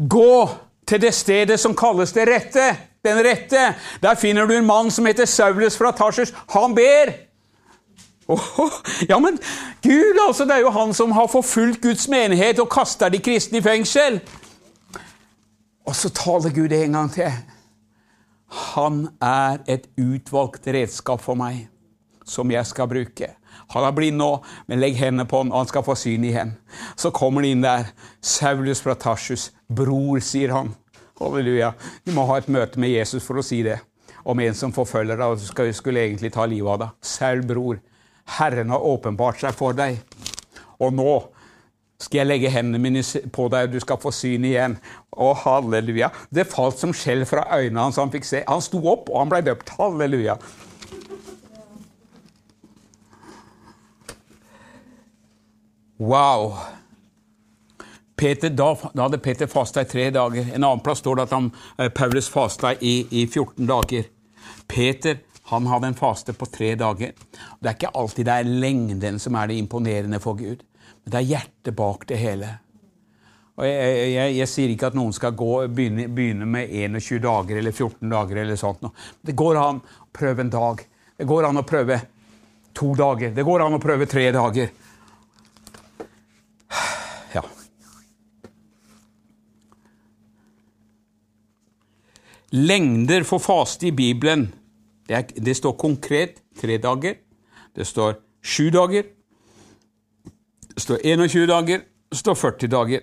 [0.01, 0.49] Gå
[0.89, 2.69] til det stedet som kalles det rette.
[3.05, 3.75] Den rette.
[4.03, 6.33] Der finner du en mann som heter Saulus fra Tarsus.
[6.53, 7.13] Han ber.
[8.31, 8.71] Oh,
[9.09, 9.39] ja, men
[9.83, 13.59] Gud, altså, det er jo han som har forfulgt Guds menighet og kaster de kristne
[13.59, 14.21] i fengsel.
[15.89, 17.33] Og så taler Gud en gang til.
[18.51, 21.69] Han er et utvalgt redskap for meg,
[22.27, 23.31] som jeg skal bruke.
[23.71, 24.31] Han er blind nå,
[24.67, 26.57] men legg hendene på han, og han skal få syn igjen.
[26.99, 27.93] Så kommer det inn der.
[28.21, 29.51] Saulus fra Tarsus.
[29.69, 30.73] Bror, sier han.
[31.21, 31.75] Halleluja.
[32.07, 33.79] Du må ha et møte med Jesus for å si det.
[34.27, 36.97] Om en som forfølger deg og du skulle egentlig ta livet av deg.
[37.07, 37.79] Saul, bror.
[38.41, 40.01] Herren har åpenbart seg for deg.
[40.81, 41.13] Og nå
[42.01, 44.79] skal jeg legge hendene mine på deg, og du skal få syn igjen.
[45.13, 46.09] Å, halleluja.
[46.33, 48.01] Det falt som skjell fra øynene hans.
[48.01, 48.43] Han fikk se.
[48.49, 49.75] Han sto opp, og han ble døpt.
[49.77, 50.39] Halleluja.
[56.01, 56.55] Wow!
[58.17, 60.49] Peter, da, da, hadde Peter fasta i tre dager.
[60.55, 64.09] En annen plass står det at han, eh, Paulus fasta i, i 14 dager.
[64.69, 65.21] Peter
[65.51, 67.13] han hadde en faste på tre dager.
[67.61, 70.63] Det er ikke alltid det er lengden som er det imponerende for Gud,
[71.05, 72.57] men det er hjertet bak det hele.
[73.61, 77.59] Og jeg, jeg, jeg sier ikke at noen skal gå, begynne, begynne, med 21 dager
[77.61, 78.37] eller 14 dager.
[78.41, 78.87] eller sånt.
[79.21, 80.81] Det går an å prøve en dag.
[81.21, 81.99] Det går an å prøve
[82.73, 83.35] to dager.
[83.37, 84.73] Det går an å prøve tre dager.
[92.51, 94.49] Lengder for faste i Bibelen
[95.07, 97.15] det, er, det, står konkret tre dager.
[97.77, 99.05] Det står sju dager.
[100.81, 101.83] Det står 21 dager.
[102.11, 103.01] Det står 40 dager.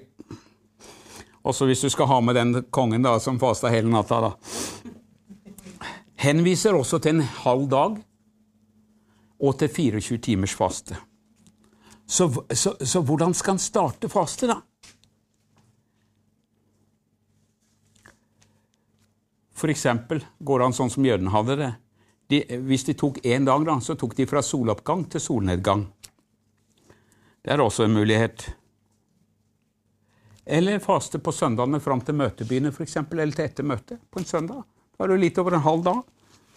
[1.46, 4.18] Også hvis du skal ha med den kongen da, som fasta hele natta.
[4.18, 4.32] da.
[6.18, 8.00] Henviser også til en halv dag
[9.38, 10.98] og til 24 timers faste.
[12.08, 14.58] Så, så, så hvordan skal han starte faste, da?
[19.54, 21.70] For eksempel går han sånn som jødene hadde det.
[22.34, 25.86] De, hvis de tok én dag, da, så tok de fra soloppgang til solnedgang.
[27.48, 28.44] Det er også en mulighet.
[30.44, 34.66] Eller faste på søndagene fram til møtebegynner, f.eks., eller til etter møtet på en søndag.
[34.98, 36.02] Da er du litt over en halv dag.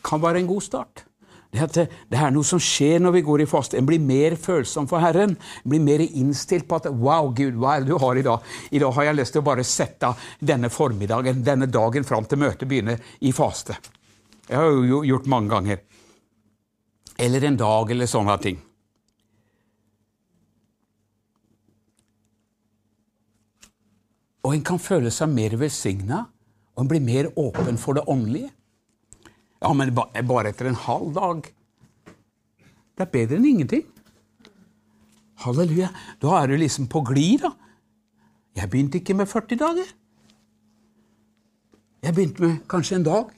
[0.02, 1.04] Kan være en god start.
[1.50, 3.78] Det, det, det, er noe som skjer når vi går i faste.
[3.78, 5.36] En blir mer følsom for Herren.
[5.62, 8.48] En blir mer innstilt på at Wow, Gud, hva er det du har i dag?
[8.74, 10.10] I dag har jeg lyst til å bare sette
[10.42, 13.78] denne formiddagen, denne dagen fram til møtet begynner, i faste.
[14.48, 15.86] Jeg har jo gjort mange ganger.
[17.14, 18.58] Eller en dag, eller sånne ting.
[24.42, 26.24] Og en kan føle seg mer velsigna,
[26.74, 28.50] og en blir mer åpen for det åndelige.
[29.60, 31.48] Ja, men bare etter en halv dag.
[32.96, 33.84] Det er bedre enn ingenting.
[35.44, 35.90] Halleluja.
[36.20, 37.52] Da er du liksom på glid, da.
[38.56, 39.92] Jeg begynte ikke med 40 dager.
[42.02, 43.28] Jeg begynte med kanskje en dag.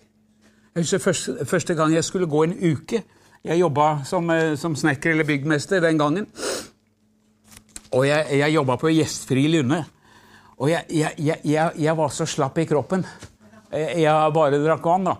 [0.74, 3.03] Jeg husker første, første gang jeg skulle gå en uke.
[3.44, 6.26] Jeg jobba som, eh, som snekker eller byggmester den gangen.
[7.92, 9.84] Og jeg, jeg jobba på Gjestfri Lunde.
[10.62, 11.42] Og jeg, jeg,
[11.74, 13.02] jeg, var så slapp i kroppen.
[13.72, 15.16] Jeg bare drakk vann, da.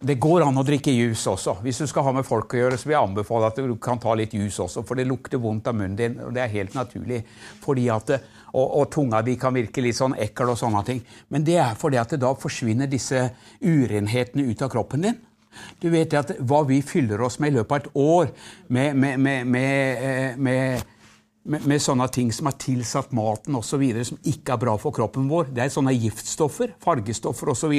[0.00, 1.58] Det går an å drikke juice også.
[1.60, 4.00] Hvis du skal ha med folk å gjøre, så vil jeg anbefale at du kan
[4.00, 6.74] ta litt juice også, for det lukter vondt av munnen din, og det er helt
[6.74, 7.20] naturlig.
[7.60, 8.14] Fordi at,
[8.54, 11.02] og, og tunga di kan virke litt sånn ekkel og sånne ting.
[11.28, 13.26] Men det er fordi at da forsvinner disse
[13.60, 15.20] urenhetene ut av kroppen din.
[15.82, 18.32] Du vet at hva vi fyller oss med i løpet av et år
[18.72, 20.96] med, med, med, med
[21.42, 25.28] med, med, sånne ting som er tilsatt maten osv., som ikke er bra for kroppen
[25.30, 25.50] vår.
[25.56, 27.74] Det er sånne giftstoffer, fargestoffer osv.,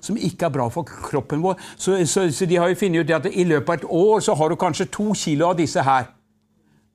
[0.00, 1.60] som ikke er bra for kroppen vår.
[1.76, 4.36] Så, så, så, de har jo funnet ut at i løpet av et år så
[4.38, 6.08] har du kanskje to kilo av disse her.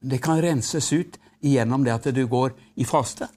[0.01, 3.29] Det kan renses ut gjennom det at du går i faste.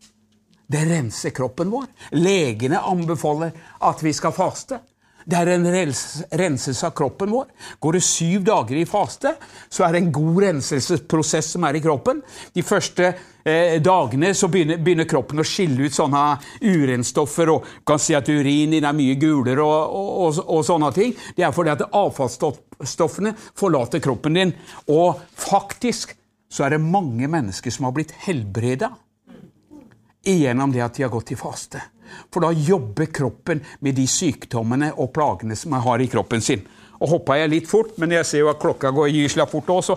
[0.71, 1.89] Det renser kroppen vår.
[2.17, 3.53] Legene anbefaler
[3.91, 4.79] at vi skal faste.
[5.25, 7.49] Det er en renselse av kroppen vår.
[7.81, 9.35] Går det syv dager i faste,
[9.69, 12.23] så er det en god renselsesprosess som er i kroppen.
[12.55, 16.25] De første eh, dagene så begynner, begynner, kroppen å skille ut sånne
[16.63, 17.53] urenstoffer.
[17.53, 21.15] og kan si at Urin din er mye gulere og, og, og, og, sånne ting.
[21.37, 24.57] Det er fordi at avfallsstoffene forlater kroppen din.
[24.89, 26.17] Og faktisk
[26.51, 28.95] så er det mange mennesker som har blitt helbreda
[30.25, 31.83] gjennom det at de har gått i faste.
[32.33, 36.67] For da jobber kroppen med de sykdommene og plagene som man har i kroppen sin.
[37.01, 39.97] Og hoppa jeg litt fort, men jeg ser jo at klokka går gysla fort også.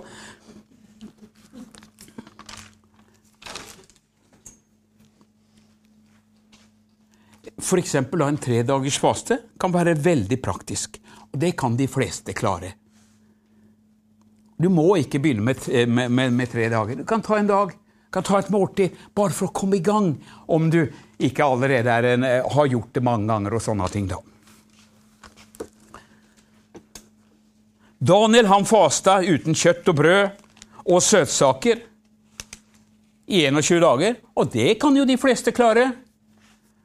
[7.64, 7.96] F.eks.
[7.96, 11.00] en tredagers faste kan være veldig praktisk.
[11.34, 12.74] Og det kan de fleste klare.
[14.60, 17.00] Du må ikke begynne med, med, med, med tre dager.
[17.00, 17.74] Du kan ta en dag,
[18.14, 20.14] kan ta et måltid, bare for å komme i gang.
[20.46, 20.84] Om du
[21.18, 24.08] ikke allerede en, har gjort det mange ganger og sånne ting.
[24.12, 24.20] da.
[28.04, 30.42] Daniel han fasta uten kjøtt og brød
[30.92, 31.80] og søtsaker
[33.32, 34.18] i 21 dager.
[34.36, 35.90] Og det kan jo de fleste klare.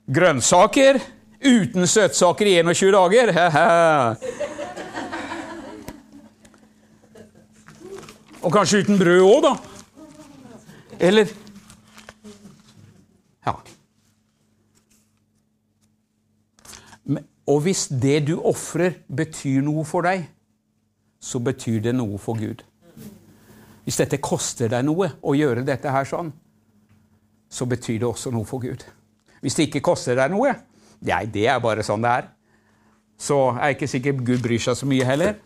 [0.06, 1.00] Grønnsaker
[1.42, 3.34] uten søtsaker i 21 dager.
[8.38, 9.67] Og kanskje uten brød òg, da.
[10.98, 11.28] Eller
[13.46, 13.54] Ja.
[17.48, 20.26] Og hvis det du ofrer, betyr noe for deg,
[21.20, 22.60] så betyr det noe for Gud.
[23.86, 26.28] Hvis dette koster deg noe å gjøre dette her sånn,
[27.48, 28.84] så betyr det også noe for Gud.
[29.40, 30.52] Hvis det ikke koster deg noe,
[31.00, 32.28] nei, det er bare sånn det er,
[33.18, 35.38] så er jeg ikke sikker Gud bryr seg så mye heller.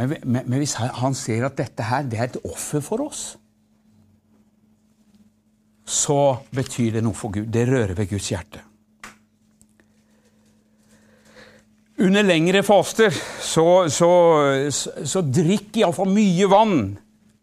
[0.00, 3.34] Men, men, men hvis han ser at dette her, det er et offer for oss,
[5.84, 7.50] så betyr det noe for Gud.
[7.52, 8.62] Det rører ved Guds hjerte.
[12.04, 14.10] Under lengre faster så, så,
[14.74, 16.78] så, så drikk iallfall mye vann.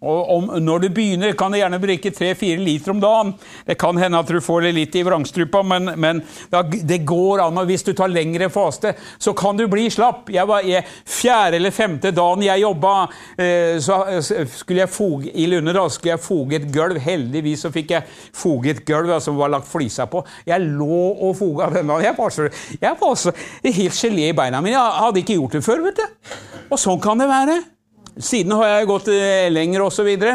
[0.01, 3.35] Og om, når du begynner, kan du gjerne drikke tre-fire liter om dagen.
[3.67, 7.43] Det kan hende at du får det litt i vrangstrupa, men, men da, det går
[7.43, 7.59] an.
[7.61, 10.31] og Hvis du tar lengre faste, så kan du bli slapp.
[10.33, 12.93] Jeg var i Fjerde eller femte dagen jeg jobba,
[13.37, 16.97] eh, så skulle jeg foge, i Lunde da, skulle jeg foge et gulv.
[17.01, 20.23] Heldigvis så fikk jeg foge et gulv som var lagt flisa på.
[20.49, 22.07] Jeg lå og foga den dagen.
[22.09, 22.47] Jeg var så,
[22.81, 23.35] jeg var så
[23.69, 24.79] helt gelé i beina mine.
[24.79, 25.85] Jeg hadde ikke gjort det før.
[25.85, 26.33] vet du.
[26.71, 27.59] Og sånn kan det være.
[28.19, 30.09] Siden har jeg gått eh, lenger osv.
[30.11, 30.25] Og,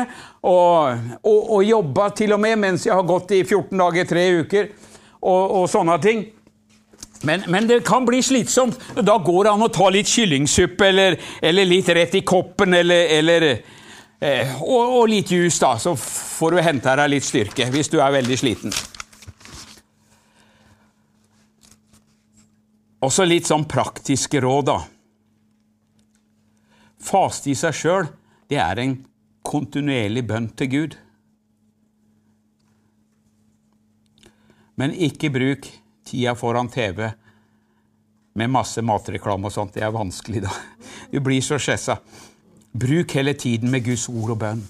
[0.47, 4.25] og, og, og jobba til og med mens jeg har gått i 14 dager, tre
[4.41, 4.73] uker
[5.21, 6.25] og, og sånne ting.
[7.27, 8.79] Men, men, det kan bli slitsomt.
[9.03, 13.09] Da går det an å ta litt kyllingsuppe eller, eller litt rett i koppen eller,
[13.19, 15.77] eller eh, og, og, litt juice, da.
[15.81, 18.77] Så får du henta deg litt styrke hvis du er veldig sliten.
[23.07, 24.79] Også litt sånn praktiske råd, da.
[27.07, 28.09] Faste i seg sjøl,
[28.51, 28.97] det er en
[29.47, 30.97] kontinuerlig bønn til Gud.
[34.77, 35.69] Men ikke bruk
[36.07, 37.07] tida foran TV
[38.37, 39.75] med masse matreklame og sånt.
[39.75, 40.53] Det er vanskelig, da.
[41.11, 41.97] Du blir så stressa.
[42.77, 44.65] Bruk hele tiden med Guds ord og bønn.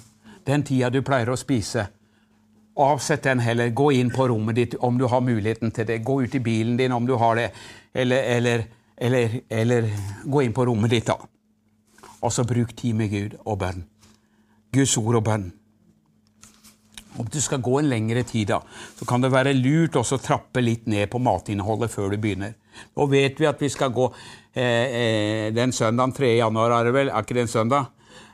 [0.46, 1.88] Den tida du pleier å spise.
[2.78, 3.72] Avsett den heller.
[3.74, 6.04] Gå inn på rommet ditt om du har muligheten til det.
[6.06, 7.48] Gå ut i bilen din om du har det.
[7.96, 8.66] Eller, eller,
[8.96, 9.90] eller, eller
[10.24, 11.18] gå inn på rommet ditt, da.
[12.26, 13.84] Og så bruk tid med Gud og bønn.
[14.74, 15.46] Guds ord og bønn.
[17.16, 18.58] Om du skal gå en lengre tid, da,
[18.98, 22.56] så kan det være lurt også å trappe litt ned på matinnholdet før du begynner.
[22.98, 24.10] Nå vet vi at vi skal gå
[24.52, 26.34] eh, eh den søndagen 3.
[26.36, 27.08] januar, er det vel?
[27.08, 27.88] Er ikke det en søndag?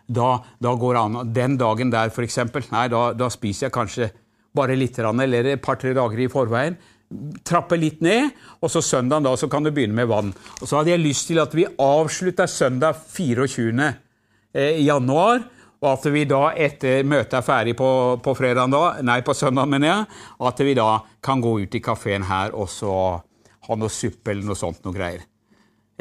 [0.08, 1.20] Da, da går an.
[1.32, 2.40] Den dagen der, f.eks.
[2.72, 4.10] Nei, da, da, spiser jeg kanskje
[4.56, 6.76] bare litt, eller et par-tre dager i forveien
[7.46, 10.30] trappe litt ned, og så søndagen da så kan du begynne med vann.
[10.60, 13.92] Og Så hadde jeg lyst til at vi avslutter søndag 24.
[14.54, 15.42] Eh, januar,
[15.82, 17.88] og at vi da etter møtet er ferdig på,
[18.22, 20.06] på fredag da, nei på søndag, mener jeg,
[20.48, 20.88] at vi da
[21.24, 22.94] kan gå ut i kafeen her og så
[23.66, 25.24] ha noe suppe eller noe sånt noe greier.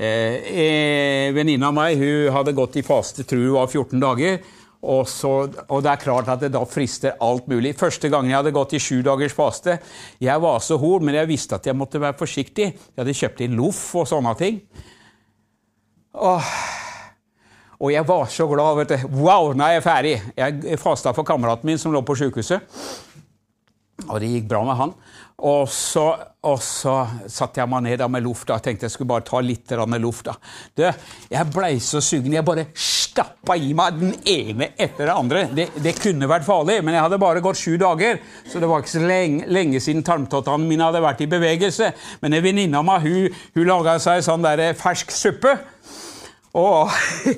[0.02, 4.40] Eh, eh, Venninna av meg hun hadde gått i faste, tror hun var 14 dager.
[4.82, 5.32] Og, så,
[5.68, 7.76] og, det er klart at det da frister alt mulig.
[7.78, 9.78] Første gangen jeg hadde gått i sju dagers faste
[10.22, 12.72] Jeg var så hord, men jeg visste at jeg måtte være forsiktig.
[12.74, 14.58] Jeg hadde kjøpt inn loff og sånne ting.
[16.18, 16.50] Åh.
[17.82, 18.82] Og jeg var så glad.
[18.82, 19.08] vet du.
[19.22, 20.18] Wow, nå er jeg ferdig!
[20.38, 22.66] Jeg fasta for kameraten min som lå på sjukehuset.
[24.08, 24.96] Og det gikk bra med han.
[25.42, 26.04] Og så,
[26.46, 26.96] og så
[27.32, 30.28] satte jeg meg ned med lufta og tenkte jeg skulle bare ta litt luft.
[30.28, 30.36] Da.
[30.78, 30.84] Du,
[31.32, 32.34] jeg blei så sugen.
[32.36, 35.44] Jeg bare stappa i meg den ene etter det andre.
[35.50, 38.22] Det, det, kunne vært farlig, men jeg hadde bare gått sju dager.
[38.46, 41.92] Så det var ikke så lenge, lenge siden tarmtottene mine hadde vært i bevegelse.
[42.22, 45.58] Men en venninne av meg hun, hun laga seg sånn der fersk suppe.
[46.52, 46.90] Og,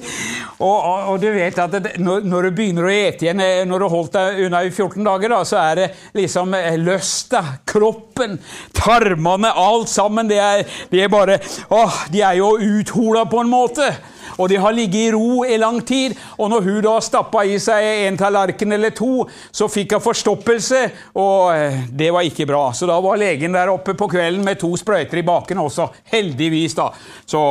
[0.67, 0.77] og,
[1.11, 3.85] og, du vet at det, når, når, du begynner å ete igjen eh, når du
[3.85, 5.87] har holdt deg unna i 14 dager, da, så er det
[6.17, 8.39] liksom eh, lysta, kroppen,
[8.73, 10.31] tarmene, alt sammen.
[10.31, 11.37] Det er, det er bare
[11.69, 13.91] åh, De er jo uthola på en måte.
[14.37, 16.15] Og de har ligget i ro i lang tid.
[16.37, 20.81] Og når hun da stappa i seg en tallerken eller to, så fikk hun forstoppelse,
[21.19, 22.63] og eh, det var ikke bra.
[22.75, 25.89] Så da var legen der oppe på kvelden med to sprøyter i baken også.
[26.13, 26.89] Heldigvis, da.
[27.25, 27.43] Så,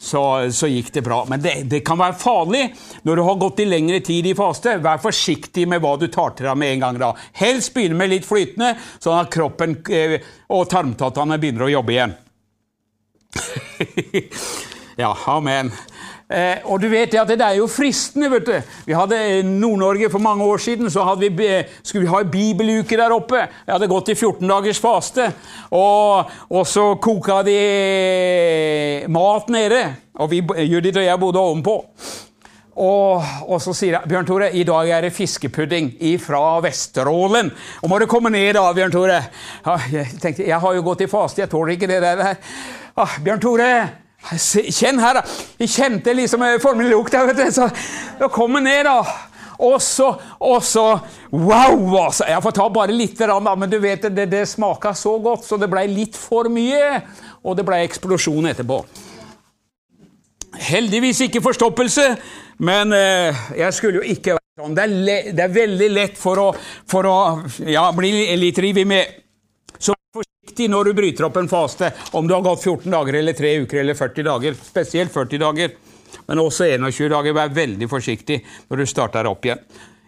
[0.00, 0.22] så,
[0.54, 1.22] så gikk det bra.
[1.28, 2.64] Men det, det, kan være farlig
[3.06, 4.78] når du har gått i lengre tid i faste.
[4.84, 7.12] Vær forsiktig med hva du tar til deg med en gang da.
[7.40, 10.18] Helst begynne med litt flytende, sånn at kroppen eh,
[10.54, 12.16] og tarmtattene begynner å jobbe igjen.
[15.02, 15.72] ja, amen.
[16.28, 18.28] Eh, og du vet at det er jo fristende.
[18.30, 18.72] vet du.
[18.84, 21.30] Vi hadde Nord-Norge For mange år siden så vi,
[21.82, 23.46] skulle vi ha en bibeluke der oppe.
[23.66, 25.32] Jeg hadde gått i 14 dagers faste.
[25.70, 27.58] Og, og så koka de
[29.08, 29.82] mat nede.
[30.18, 31.76] Og vi, Judith og jeg bodde ovenpå.
[32.78, 37.50] Og, og, så sier jeg Bjørn Tore, i dag er det fiskepudding fra Vesterålen.
[37.82, 39.16] Og må du komme ned da, Bjørn Tore?
[39.64, 42.36] Ja, jeg tenkte, jeg har jo gått i faste, jeg tåler ikke det der.
[42.98, 43.72] Ah, Bjørn Tore,
[44.18, 45.22] kjenn her, da.
[45.62, 47.52] Jeg kjente liksom formelig lukt der, vet du.
[47.54, 47.68] Så
[48.20, 49.00] jeg ned, da.
[49.58, 50.98] Og så, og så
[51.32, 51.96] Wow!
[52.04, 52.24] altså.
[52.28, 55.58] Jeg får ta bare litt, da, men du vet, det, det smaka så godt, så
[55.58, 57.02] det ble litt for mye.
[57.44, 58.82] Og det ble eksplosjon etterpå.
[60.68, 62.06] Heldigvis ikke forstoppelse,
[62.64, 64.74] men eh, jeg skulle jo ikke være sånn.
[64.74, 66.48] Det er, det er veldig lett for å,
[66.88, 67.18] for å
[67.68, 69.27] ja, bli litt rivig med.
[70.48, 73.50] Forsiktig når du bryter opp en faste, om du har gått 14 dager eller 3
[73.66, 74.54] uker eller 40 dager.
[74.56, 75.72] Spesielt 40 dager,
[76.24, 77.34] men også 21 dager.
[77.36, 78.38] Vær veldig forsiktig
[78.70, 79.58] når du starter opp igjen.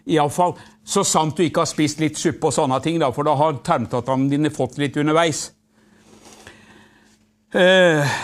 [0.09, 3.35] Iallfall så sant du ikke har spist litt suppe og sånne ting, da, for da
[3.37, 5.43] har tarmtatamene dine fått litt underveis.
[7.53, 8.15] Eh.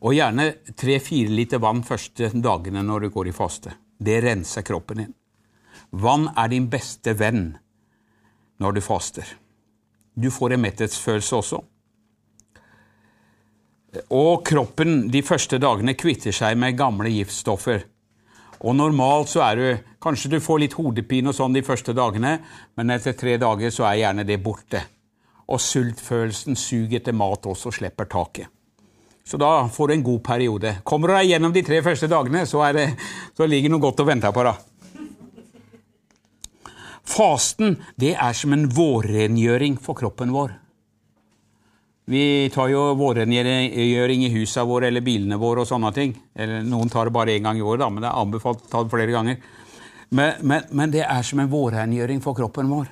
[0.00, 3.76] Og gjerne tre-fire liter vann første dagene når du går i faste.
[4.00, 5.12] Det renser kroppen din.
[5.94, 7.52] Vann er din beste venn
[8.58, 9.28] når du faster.
[10.14, 11.60] Du får en metthetsfølelse også.
[14.10, 17.84] Og kroppen de første dagene kvitter seg med gamle giftstoffer.
[18.64, 22.34] Og Normalt så er du Kanskje du får litt hodepine og sånn de første dagene,
[22.76, 24.82] men etter tre dager så er gjerne det borte.
[25.48, 28.50] Og sultfølelsen, suger etter mat også, slipper taket.
[29.24, 30.74] Så da får du en god periode.
[30.84, 32.90] Kommer du deg gjennom de tre første dagene, så, det,
[33.32, 34.60] så ligger noe godt og venter på deg.
[37.04, 40.54] Fasten det er som en vårrengjøring for kroppen vår.
[42.04, 46.12] Vi tar jo vårrengjøring i husene våre eller bilene våre og sånne ting.
[46.36, 48.82] Eller Noen tar det bare én gang i året, men det er anbefalt å ta
[48.84, 49.38] det flere ganger.
[50.14, 52.90] Men, men, men det er som en vårrengjøring for kroppen vår.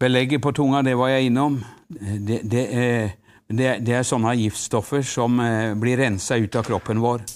[0.00, 1.58] Belegget på tunga, det var jeg innom.
[1.88, 3.10] Det, det, er,
[3.50, 7.26] det, det er, sånne giftstoffer som eh, blir rensa ut av kroppen vår.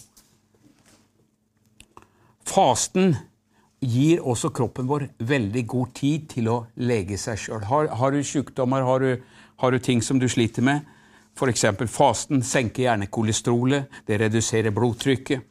[2.48, 3.14] Fasten
[3.84, 7.64] gir også kroppen vår veldig god tid til å lege seg sjøl.
[7.68, 9.24] Har, har, du sykdommer, har du,
[9.60, 10.84] har du ting som du sliter med,
[11.34, 11.66] f.eks.
[11.90, 15.50] fasten senker gjerne kolesterolet, det reduserer blodtrykket.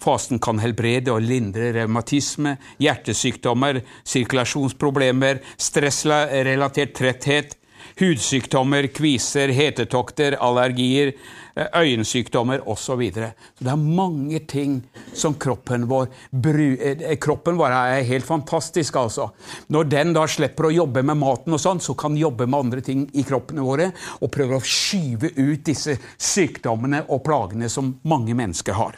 [0.00, 7.58] Fasten kan helbrede og lindre revmatisme, hjertesykdommer, sirkulasjonsproblemer, stressrelatert tretthet,
[7.98, 11.12] hudsykdommer, kviser, hetetokter, allergier,
[11.58, 12.88] øyensykdommer osv.
[12.88, 13.32] Så, videre.
[13.58, 14.78] så det er mange ting
[15.12, 19.28] som kroppen vår eh, Kroppen vår er helt fantastisk, altså.
[19.68, 22.58] Når den da slipper å jobbe med maten, og sånn, så kan den jobbe med
[22.58, 23.90] andre ting i kroppene våre
[24.20, 28.96] og prøve å skyve ut disse sykdommene og plagene som mange mennesker har.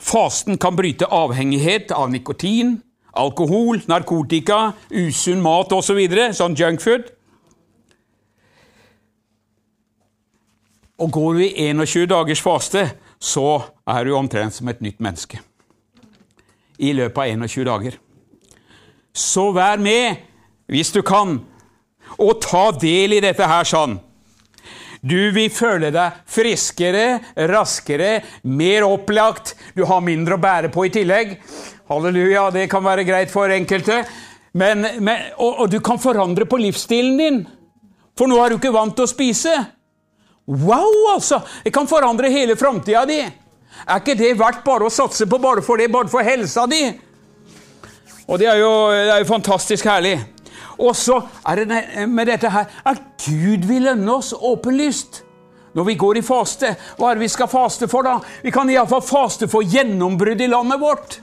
[0.00, 2.80] Fasten kan bryte avhengighet av nikotin,
[3.12, 7.10] alkohol, narkotika, usunn mat osv., så sånn junkfood.
[11.00, 12.84] Og går du i 21 dagers faste,
[13.20, 15.40] så er du omtrent som et nytt menneske.
[16.80, 17.96] I løpet av 21 dager.
[19.12, 20.20] Så vær med,
[20.70, 21.38] hvis du kan,
[22.20, 23.98] og ta del i dette her sånn.
[25.00, 29.54] Du vil føle deg friskere, raskere, mer opplagt.
[29.72, 31.38] Du har mindre å bære på i tillegg.
[31.88, 34.02] Halleluja, det kan være greit for enkelte.
[34.52, 37.40] Men, men, og, og, du kan forandre på livsstilen din.
[38.18, 39.54] For nå er du ikke vant til å spise.
[40.50, 41.40] Wow, altså!
[41.64, 43.20] Det kan forandre hele framtida di.
[43.86, 46.82] Er ikke det verdt bare å satse på bare for det, bare for helsa di?
[48.26, 50.16] Og det er jo, det er jo fantastisk herlig.
[50.80, 55.22] Og så er det med dette her at Gud vil lønne oss åpenlyst.
[55.74, 58.16] Når vi går i faste, hva er det vi skal faste for da?
[58.42, 61.20] Vi kan iallfall faste for gjennombrudd i landet vårt.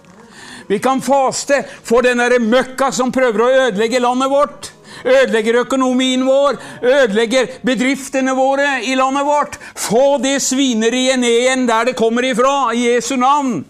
[0.69, 4.71] Vi kan faste for den møkka som prøver å ødelegge landet vårt.
[5.05, 9.57] Ødelegger økonomien vår, ødelegger bedriftene våre i landet vårt.
[9.77, 13.65] Få det svineriet ned igjen der det kommer ifra, i Jesu navn.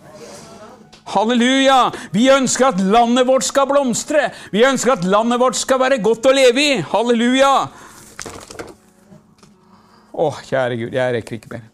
[1.07, 1.91] Halleluja!
[2.11, 4.27] Vi ønsker at landet vårt skal blomstre.
[4.51, 6.77] Vi ønsker at landet vårt skal være godt å leve i.
[6.91, 7.53] Halleluja!
[10.17, 11.67] Å, kjære Gud, jeg rekker ikke mer.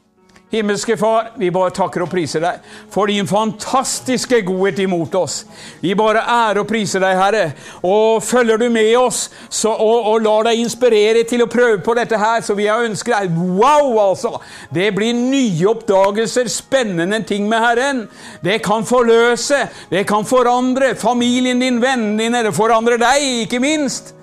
[0.53, 2.59] Himmelske Far, vi bare takker og priser deg
[2.93, 5.39] for din fantastiske godhet imot oss.
[5.81, 7.47] Vi bare ærer og priser deg, Herre.
[7.89, 11.97] Og følger du med oss så, og, og, lar deg inspirere til å prøve på
[11.97, 14.35] dette her, så vil jeg ønske deg Wow, altså!
[14.69, 18.05] Det blir nye oppdagelser, spennende ting med Herren.
[18.45, 24.13] Det kan forløse, det kan forandre familien din, vennene dine, det forandrer deg, ikke minst.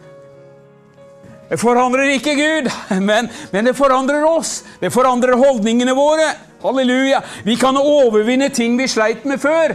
[1.50, 2.70] Det forandrer ikke Gud,
[3.02, 4.60] men, men, det forandrer oss.
[4.78, 6.28] Det forandrer holdningene våre.
[6.62, 7.22] Halleluja.
[7.42, 9.74] Vi kan overvinne ting vi sleit med før.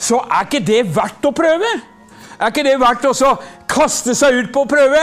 [0.00, 1.68] Så er ikke det verdt å prøve?
[2.38, 3.12] Er ikke det verdt å
[3.72, 5.00] kaste seg ut på å prøve.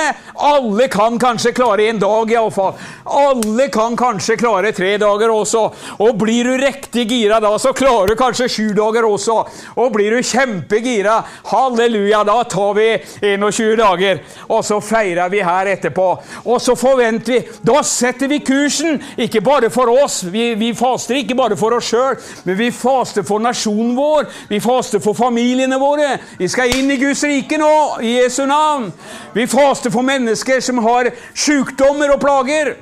[0.49, 2.75] Alle kan kanskje klare en dag, iallfall.
[3.09, 5.63] Alle kan kanskje klare tre dager også.
[6.05, 9.37] Og blir du riktig gira da, så klarer du kanskje sju dager også.
[9.81, 12.89] Og blir du kjempegira, halleluja, da tar vi
[13.25, 14.21] 21 dager.
[14.49, 16.07] Og så feirer vi her etterpå.
[16.45, 20.21] Og så forventer vi Da setter vi kursen, ikke bare for oss.
[20.31, 24.29] Vi, vi faster ikke bare for oss sjøl, men vi faster for nasjonen vår.
[24.49, 26.15] Vi faster for familiene våre.
[26.39, 27.71] Vi skal inn i Guds rike nå,
[28.05, 28.91] i Jesu navn navn.
[29.33, 32.75] Vi faster for mennesker som har sykdommer og plager.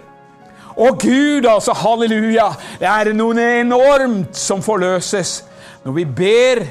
[0.77, 2.51] Og Gud, altså, halleluja,
[2.81, 5.39] det er noe enormt som forløses
[5.85, 6.65] når vi ber,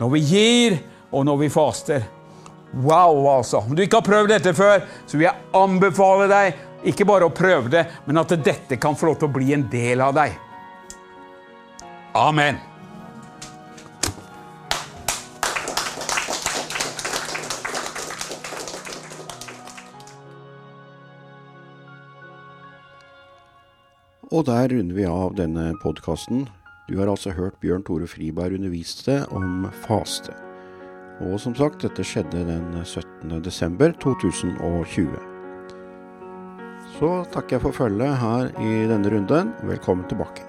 [0.00, 0.78] når vi gir,
[1.12, 2.06] og når vi faster.
[2.74, 3.58] Wow, altså.
[3.58, 7.34] Om du ikke har prøvd dette før, så vil jeg anbefale deg ikke bare å
[7.34, 10.36] prøve det, men at dette kan få lov til å bli en del av deg.
[12.18, 12.67] Amen.
[24.28, 26.42] Og der runder vi av denne podkasten.
[26.88, 30.34] Du har altså hørt Bjørn Tore Friberg underviste om faste.
[31.24, 33.38] Og som sagt, dette skjedde den 17.
[33.44, 35.16] desember 2020.
[36.98, 39.56] Så takker jeg for følget her i denne runden.
[39.64, 40.47] Velkommen tilbake.